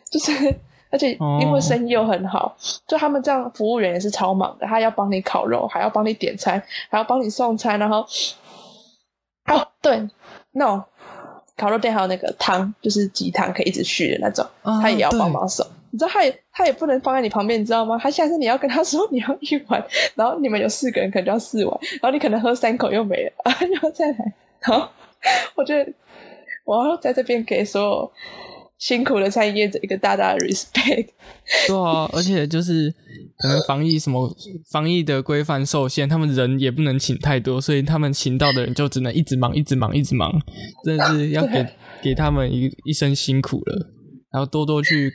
[0.10, 0.32] 就是。
[0.90, 2.56] 而且因为生意又很好，
[2.88, 8.06] 就他们这样服务员也是超忙的，他要帮你烤肉，还要帮你点餐，还要帮你送餐，然后
[9.46, 10.08] 哦对
[10.52, 10.84] ，no，
[11.56, 14.46] 烤肉店还有那个汤，就是鸡汤可以一直续的那种，
[14.82, 15.66] 他也要帮忙送。
[15.90, 17.98] 你知道他也他也不能放在你旁边，你知道吗？
[18.02, 19.84] 他现在是你要跟他说你要一碗，
[20.16, 23.32] 然后你们有四个人可能就要四碗，然后你可能喝三口又没了，
[23.72, 24.34] 然后再来。
[24.62, 24.92] 好，
[25.56, 25.92] 我觉得
[26.66, 28.12] 我要在这边给所有。
[28.78, 31.08] 辛苦的餐饮业者一个大大的 respect。
[31.68, 32.94] 对啊，而且就是
[33.38, 34.30] 可能防疫什么
[34.72, 40.32] 防疫的规范受限，他们人也不能请太多，所以他们请到的人就只能一直忙，一直忙，一直忙，
[40.84, 41.66] 真的是要 给
[42.02, 43.94] 给他们一一生辛苦了。
[44.32, 45.12] 然后多多去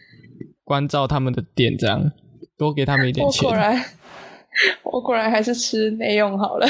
[0.64, 2.10] 关照他们的店，这样
[2.56, 3.44] 多给他们一点钱。
[3.44, 3.84] 我果然，
[4.82, 6.66] 我果然还是吃内用好了，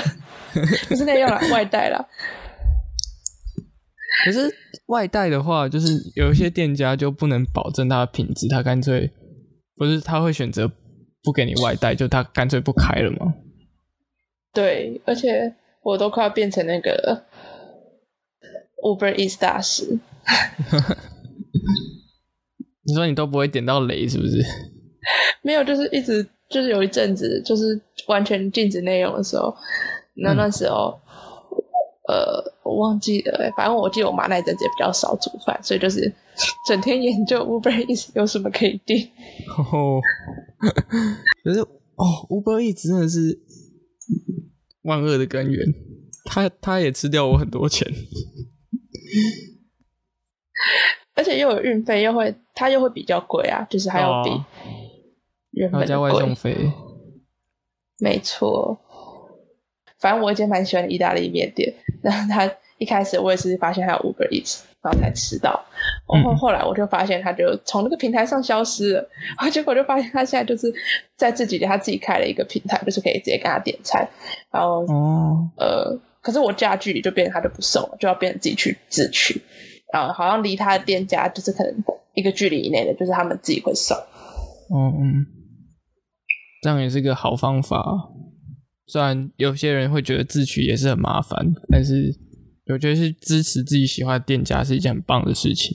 [0.88, 2.07] 不是内用了，外带了。
[4.24, 4.54] 可是
[4.86, 9.10] 外带的话，就是有一些店家就不能保证它的品质，他干脆
[9.74, 10.70] 不是他会选择
[11.22, 13.34] 不给你外带，就他干脆不开了吗？
[14.52, 17.24] 对，而且我都快要变成那个
[18.82, 19.98] Uber Eats 大师。
[22.84, 24.44] 你说你都不会点到雷是不是？
[25.42, 29.56] 没有，就是一直就是有一阵子就是完全禁止内容的时候，
[30.14, 31.00] 那那时候。
[32.09, 36.12] 呃，我忘记了，反正我记得我妈那阵子也比较少煮饭，所以就是
[36.66, 39.09] 整天研究 Uber Eats 有什么可以订。
[39.72, 40.00] 哦，
[41.44, 43.38] 可是哦，Uber Eats 真的是
[44.82, 45.64] 万恶的根源，
[46.24, 47.88] 他他也吃掉我很多钱，
[51.14, 54.30] 而且又有运费，又会他又会比较贵啊，就是还要比
[55.53, 56.72] 原本加外送费，
[58.00, 58.80] 没错。
[60.00, 61.72] 反正我以前蛮喜欢意大利面店，
[62.03, 65.64] 然后他一开始我也是发现他有 Uber Eats，然后才吃到。
[66.12, 70.72] 然后后来我就发现他就从那个平台上消失了， 然后结果就发现他现在就是
[71.16, 74.07] 在自己他自己开了一个平台，就是可以直接跟他点餐。
[74.50, 79.40] 然后哦呃，可是我家距离就变成他就不送了，就要变成自己去自取。
[79.92, 81.74] 然后好像离他的店家就是可能
[82.14, 83.96] 一个距离以内的，就是他们自己会送。
[84.74, 85.26] 嗯嗯，
[86.62, 87.84] 这样也是个好方法。
[88.93, 91.38] 虽然有些人会觉得自取也是很麻烦，
[91.70, 92.14] 但是
[92.66, 95.74] 我觉得是支持自己喜欢的店家是一件很棒的事情。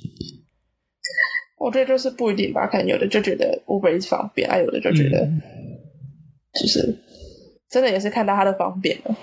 [1.57, 5.27] 我觉得就是不一定吧，可能有的就觉得 Uber 方便，啊，有的就觉得
[6.61, 6.95] 就是
[7.71, 9.17] 真的也是看到它的方便了。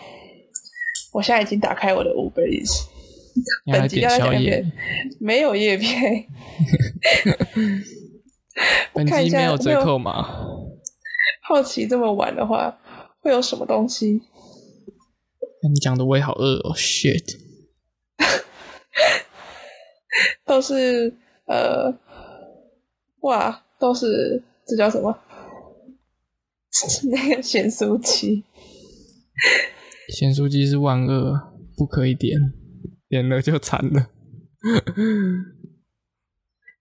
[1.13, 2.87] 我现在已经打开我的 Uber Eats，
[3.71, 4.67] 本集要宵夜，
[5.21, 6.25] 没有叶片。
[8.93, 10.27] 本集没有折扣吗？
[11.47, 12.77] 好奇这么晚的话
[13.25, 14.21] 会有什么东西？
[15.63, 17.39] 你讲的我也好饿哦，shit！
[20.45, 21.15] 都是
[21.47, 21.91] 呃，
[23.21, 25.19] 哇，都是这叫什么？
[27.11, 28.45] 那个咸酥鸡。
[30.11, 32.39] 咸酥鸡是万恶，不可以点，
[33.09, 34.11] 点了就惨了。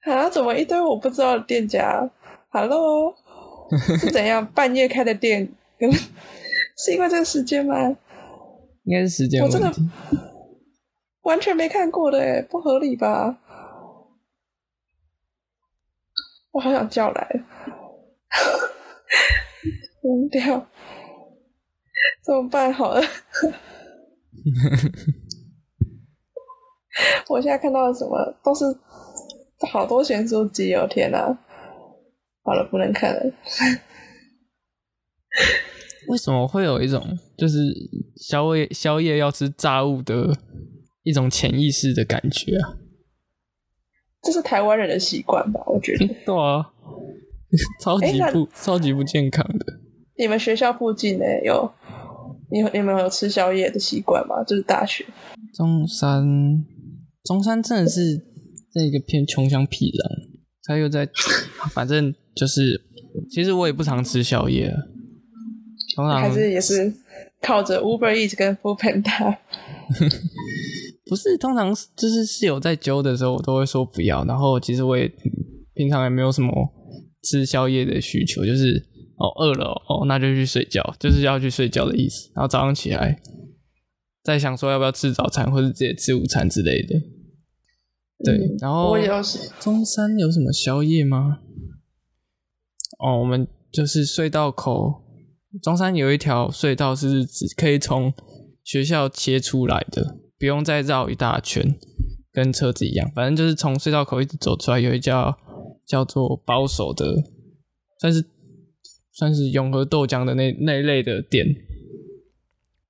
[0.01, 0.27] 啊？
[0.29, 2.11] 怎么一堆我不知道的店家
[2.49, 3.15] ？Hello，
[3.97, 5.53] 是怎样半夜开的店？
[6.77, 7.75] 是因为这个时间吗？
[8.83, 9.89] 应该是时间问题。
[11.23, 13.39] 完全没看过的，哎，不合理吧？
[16.51, 17.43] 我好想叫来，
[20.01, 20.67] 疯掉。
[22.25, 22.71] 怎么办？
[22.73, 23.01] 好了，
[27.27, 28.65] 我现在看到的什么都是
[29.71, 30.85] 好多咸酥鸡哦！
[30.89, 31.19] 天哪，
[32.43, 33.21] 好了，不能看了。
[36.07, 37.57] 为什么会有一种就是
[38.15, 40.37] 宵夜宵夜要吃炸物的
[41.03, 42.77] 一种潜意识的感觉啊？
[44.21, 45.61] 这是台湾人的习惯吧？
[45.67, 46.71] 我觉得 对啊，
[47.81, 49.65] 超级不超级不健康的。
[50.17, 51.71] 你们学校附近呢有？
[52.51, 54.43] 你你们有吃宵夜的习惯吗？
[54.43, 55.03] 就是大学
[55.55, 56.23] 中山，
[57.23, 58.17] 中山真的是
[58.71, 60.29] 在一个偏穷乡僻壤，
[60.63, 61.09] 他又在，
[61.71, 62.79] 反正就是，
[63.31, 64.71] 其实我也不常吃宵夜，
[65.95, 66.93] 通常还是也是
[67.41, 69.37] 靠着 Uber Eats 跟 Food Panda，
[71.09, 75.11] 不是通常就是室友在揪的时候，我都会说不要，然后其实我也
[75.73, 76.51] 平常也没有什么
[77.23, 78.89] 吃宵夜的需求，就是。
[79.15, 82.31] 哦，饿了哦，那就去睡觉，就是要去睡觉的意思。
[82.35, 83.21] 然后早上起来，
[84.23, 86.99] 再想说要不要吃早餐，或者直接吃午餐之类的。
[88.25, 88.97] 对，然后
[89.59, 91.39] 中山有什么宵夜吗？
[92.99, 95.02] 哦，我们就是隧道口，
[95.61, 98.13] 中山有一条隧道是只可以从
[98.63, 101.75] 学校切出来的，不用再绕一大圈，
[102.31, 103.11] 跟车子一样。
[103.13, 105.37] 反正就是从隧道口一直走出来，有一家
[105.85, 107.23] 叫做保守的，
[107.99, 108.25] 算是。
[109.15, 111.45] 算是永和豆浆的那那一类的店。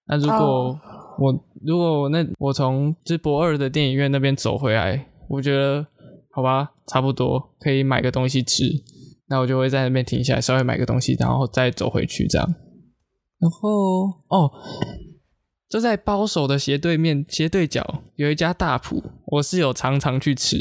[0.06, 0.80] 那如果
[1.20, 5.86] 我如果那我从就博二的电影院那边走回来，我觉得
[6.32, 8.64] 好吧，差不多可以买个东西吃。
[9.34, 12.48] 那我就会在那边停下来，稍微买个东西，然后再走回去这样。
[13.40, 14.52] 然后哦，
[15.68, 20.58] 就在包手的斜对面斜对角有一家大埔，我是有常常去吃。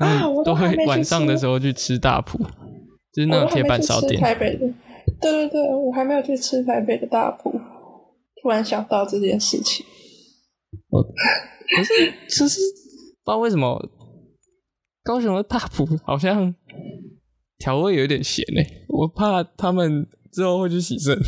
[0.00, 2.44] 啊，我都会晚上的时候去吃大埔。
[3.12, 4.20] 就是那种铁板烧店。
[4.20, 4.66] 台北的，
[5.20, 7.52] 对对对，我还没有去吃台北的大埔。
[8.42, 9.86] 突然想到这件事情。
[10.90, 12.58] 我可是就是
[13.22, 13.80] 不知道为什么
[15.04, 16.54] 高雄的大埔好像
[17.58, 21.18] 调味有点咸诶，我怕他们之后会去洗肾。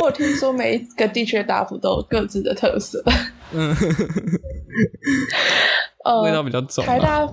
[0.00, 3.02] 我听说每一个地区的大福都有各自的特色。
[3.52, 3.74] 嗯，
[6.24, 6.84] 味道比较重。
[6.84, 7.28] 台大。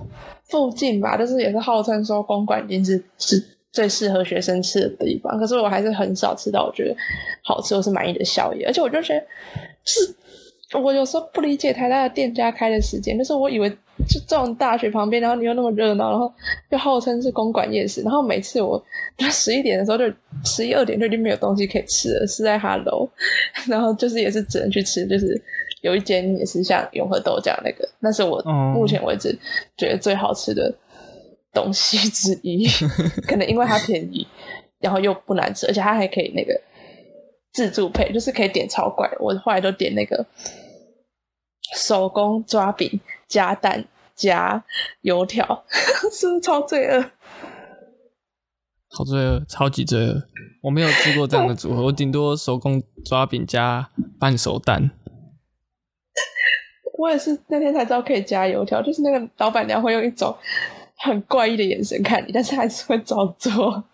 [0.50, 6.96] 附近吧，就是也是号称说公馆已经是是最适合学生吃的地方，可是我还是很少吃到我觉得
[7.44, 9.26] 好吃或是满意的宵夜，而且我就觉得
[9.84, 10.00] 是，
[10.74, 16.32] 我有时候不理解台大的店家开的时间，就是我以为就这种大学旁边，然后你又那么热闹，然后
[16.70, 18.82] 又号称是公馆夜市，然后每次我
[19.30, 20.04] 十一点的时候就
[20.44, 23.08] 十一二点就已经没有东西可以吃了，是在 Hello，
[23.68, 25.40] 然后就是也是只能去吃，就是。
[25.80, 28.42] 有一间也是像永和豆浆那个，那是我
[28.74, 29.32] 目前为止
[29.76, 30.74] 觉得最好吃的
[31.52, 32.66] 东西之一。
[33.28, 34.26] 可能因为它便宜，
[34.80, 36.60] 然后又不难吃，而且它还可以那个
[37.52, 39.10] 自助配，就是可以点超怪。
[39.18, 40.26] 我后来都点那个
[41.76, 44.64] 手工抓饼加蛋加
[45.00, 45.64] 油条，
[46.12, 47.10] 是不是超罪恶？
[48.90, 50.22] 好罪恶，超级罪恶！
[50.62, 54.90] 我没有吃过这样的组合，我顶多手工抓饼加半熟蛋。
[56.98, 60.34] 我也是那天才知道可以加油条，就是那个老板娘会用一种
[60.96, 63.84] 很怪异的眼神看你，但是还是会照做。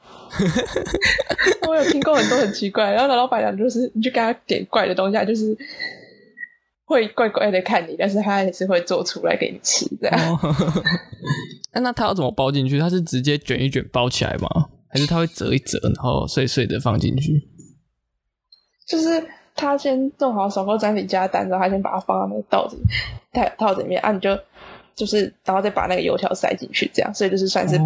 [1.68, 5.56] 我有听过很多很奇怪，然后老板娘就是你去给他点怪的东西，就是
[6.84, 10.38] 会怪怪的看你，但是他还是会做出来给你吃这样。
[11.72, 12.78] 那那他要怎么包进去？
[12.78, 14.48] 他是直接卷一卷包起来吗？
[14.88, 17.48] 还是他会折一折，然后碎碎的放进去？
[18.86, 19.24] 就是。
[19.56, 22.76] 他先弄好手工粘饼加蛋，然后他先把它放到那个袋子
[23.32, 24.36] 袋套子里面啊，你就
[24.94, 27.78] 就是然后再把那个油条塞进去，这样，所以就是算是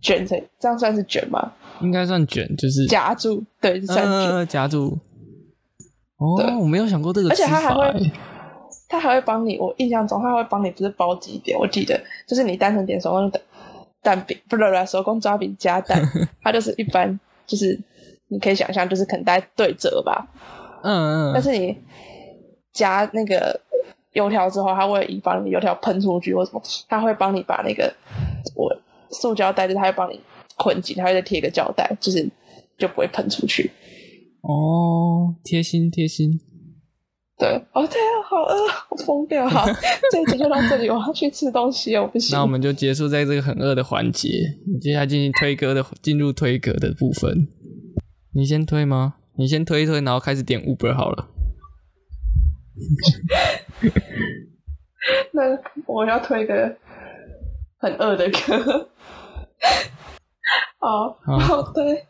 [0.00, 1.52] 卷成，这样算是卷吗？
[1.80, 4.98] 应该算卷，就是夹住，对，算卷夹住。
[6.18, 8.12] 哦，我没有想过这个，而且他还会，
[8.88, 9.58] 他还会帮你。
[9.58, 11.58] 我印象中他会帮你，不是包几点？
[11.58, 13.30] 我记得就是你单纯点手工
[14.02, 16.02] 蛋饼，不是手工抓饼加蛋，
[16.40, 17.78] 它就是一般，就是
[18.28, 20.26] 你可以想象，就是可能大概对折吧。
[20.82, 21.32] 嗯嗯。
[21.34, 21.76] 但是你
[22.72, 23.60] 夹那个
[24.16, 27.94] 油条之后，它会以防你油条喷出去或什么，它会帮你把那个
[28.54, 28.74] 我
[29.10, 30.18] 塑胶袋子，它会帮你
[30.56, 32.26] 捆紧，它会再贴一个胶带，就是
[32.78, 33.70] 就不会喷出去。
[34.40, 36.40] 哦，贴心贴心，
[37.38, 38.54] 对，哦对啊，好饿，
[38.90, 39.66] 我疯掉，好，
[40.10, 42.34] 这一集就到这里，我要去吃东西我不行。
[42.34, 44.28] 那我们就结束在这个很饿的环节，
[44.80, 47.48] 接下来进行推歌的，进入推歌的部分。
[48.32, 49.16] 你先推吗？
[49.36, 51.28] 你先推一推，然后开始点 Uber 好了。
[55.32, 56.76] 那我要推个
[57.78, 58.88] 很饿的歌。
[60.80, 62.04] 哦，哦对，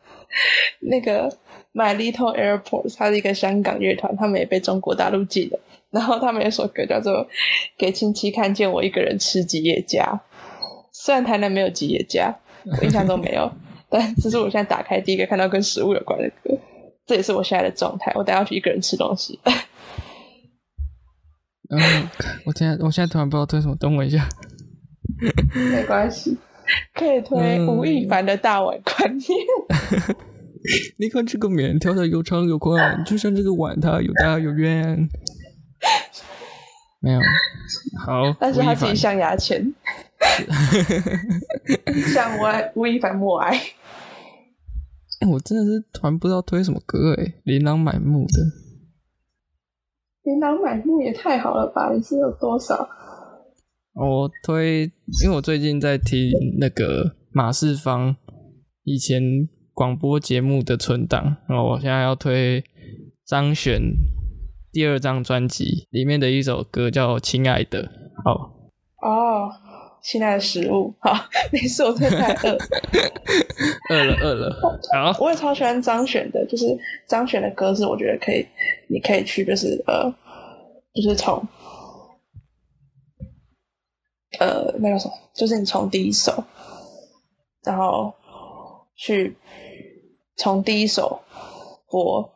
[0.80, 1.36] 那个。
[1.76, 5.60] My Little Airport，它是一个香港乐团，他们也被中国大陆禁了。
[5.90, 7.12] 然后他们有首歌叫做
[7.76, 10.02] 《给亲戚看见我一个人吃吉野家》，
[10.90, 13.52] 虽然台南没有吉野家，我印象中没有，
[13.90, 16.58] 但这是我现在打开第一个看到跟食物有关的歌。
[17.04, 19.38] 这也是我现在的状态，我等下去一个人吃东西。
[21.70, 22.08] 嗯，
[22.44, 24.28] 我现在我现在突然不知道推什么，等我一下。
[25.54, 26.36] 没关系，
[26.94, 29.22] 可以推吴亦凡的大碗宽面。
[30.98, 35.08] 你看这个面条，它又长又宽，就像这个碗，它又大又圆。
[37.00, 37.20] 没有，
[38.04, 39.72] 好，但是他自己像牙签，
[42.12, 43.60] 像我吴亦凡默哀。
[45.30, 48.65] 我真的是突然不知道推什么歌哎，琳琅满目的。
[50.26, 51.90] 琳琅满目也太好了吧？
[51.94, 52.86] 你是有多少？
[53.94, 54.82] 我推，
[55.22, 58.14] 因为我最近在听那个马世芳
[58.84, 59.48] 以前。
[59.76, 62.64] 广播节目的存档，然后我现在要推
[63.26, 63.78] 张悬
[64.72, 67.84] 第二张专辑里面的一首歌，叫《亲爱的》。
[68.24, 68.56] 好
[69.02, 69.50] 哦，
[70.09, 71.12] 亲爱的食物，好，
[71.50, 72.57] 没事，我太饿，
[73.90, 74.57] 饿了，饿了。
[74.92, 76.64] 好，我也超喜欢张悬的，就是
[77.09, 78.46] 张悬的歌是我觉得可以，
[78.88, 80.09] 你可以去，就是呃，
[80.94, 81.44] 就是从
[84.38, 86.44] 呃那个什么，就是你从第一首，
[87.64, 88.14] 然后
[88.94, 89.36] 去。
[90.38, 91.18] 从第一首
[91.88, 92.30] 播，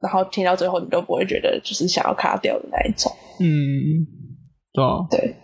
[0.00, 3.12] 然后听到最后，你都不会觉得就是想要卡掉的那一种。
[3.38, 4.02] 嗯，
[4.72, 5.36] 对啊，对，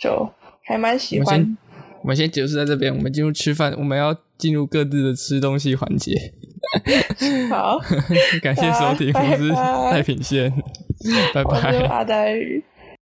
[0.00, 0.28] 就
[0.64, 1.56] 还蛮喜欢。
[2.02, 6.32] 我们先结束在这边，我们进入吃饭，我们要进入各自的吃东西环节。
[7.50, 7.78] 好，
[8.40, 9.50] 感谢收听，我是
[9.92, 10.50] 太平线，
[11.34, 11.78] 拜拜。
[11.88, 12.64] 阿呆鱼。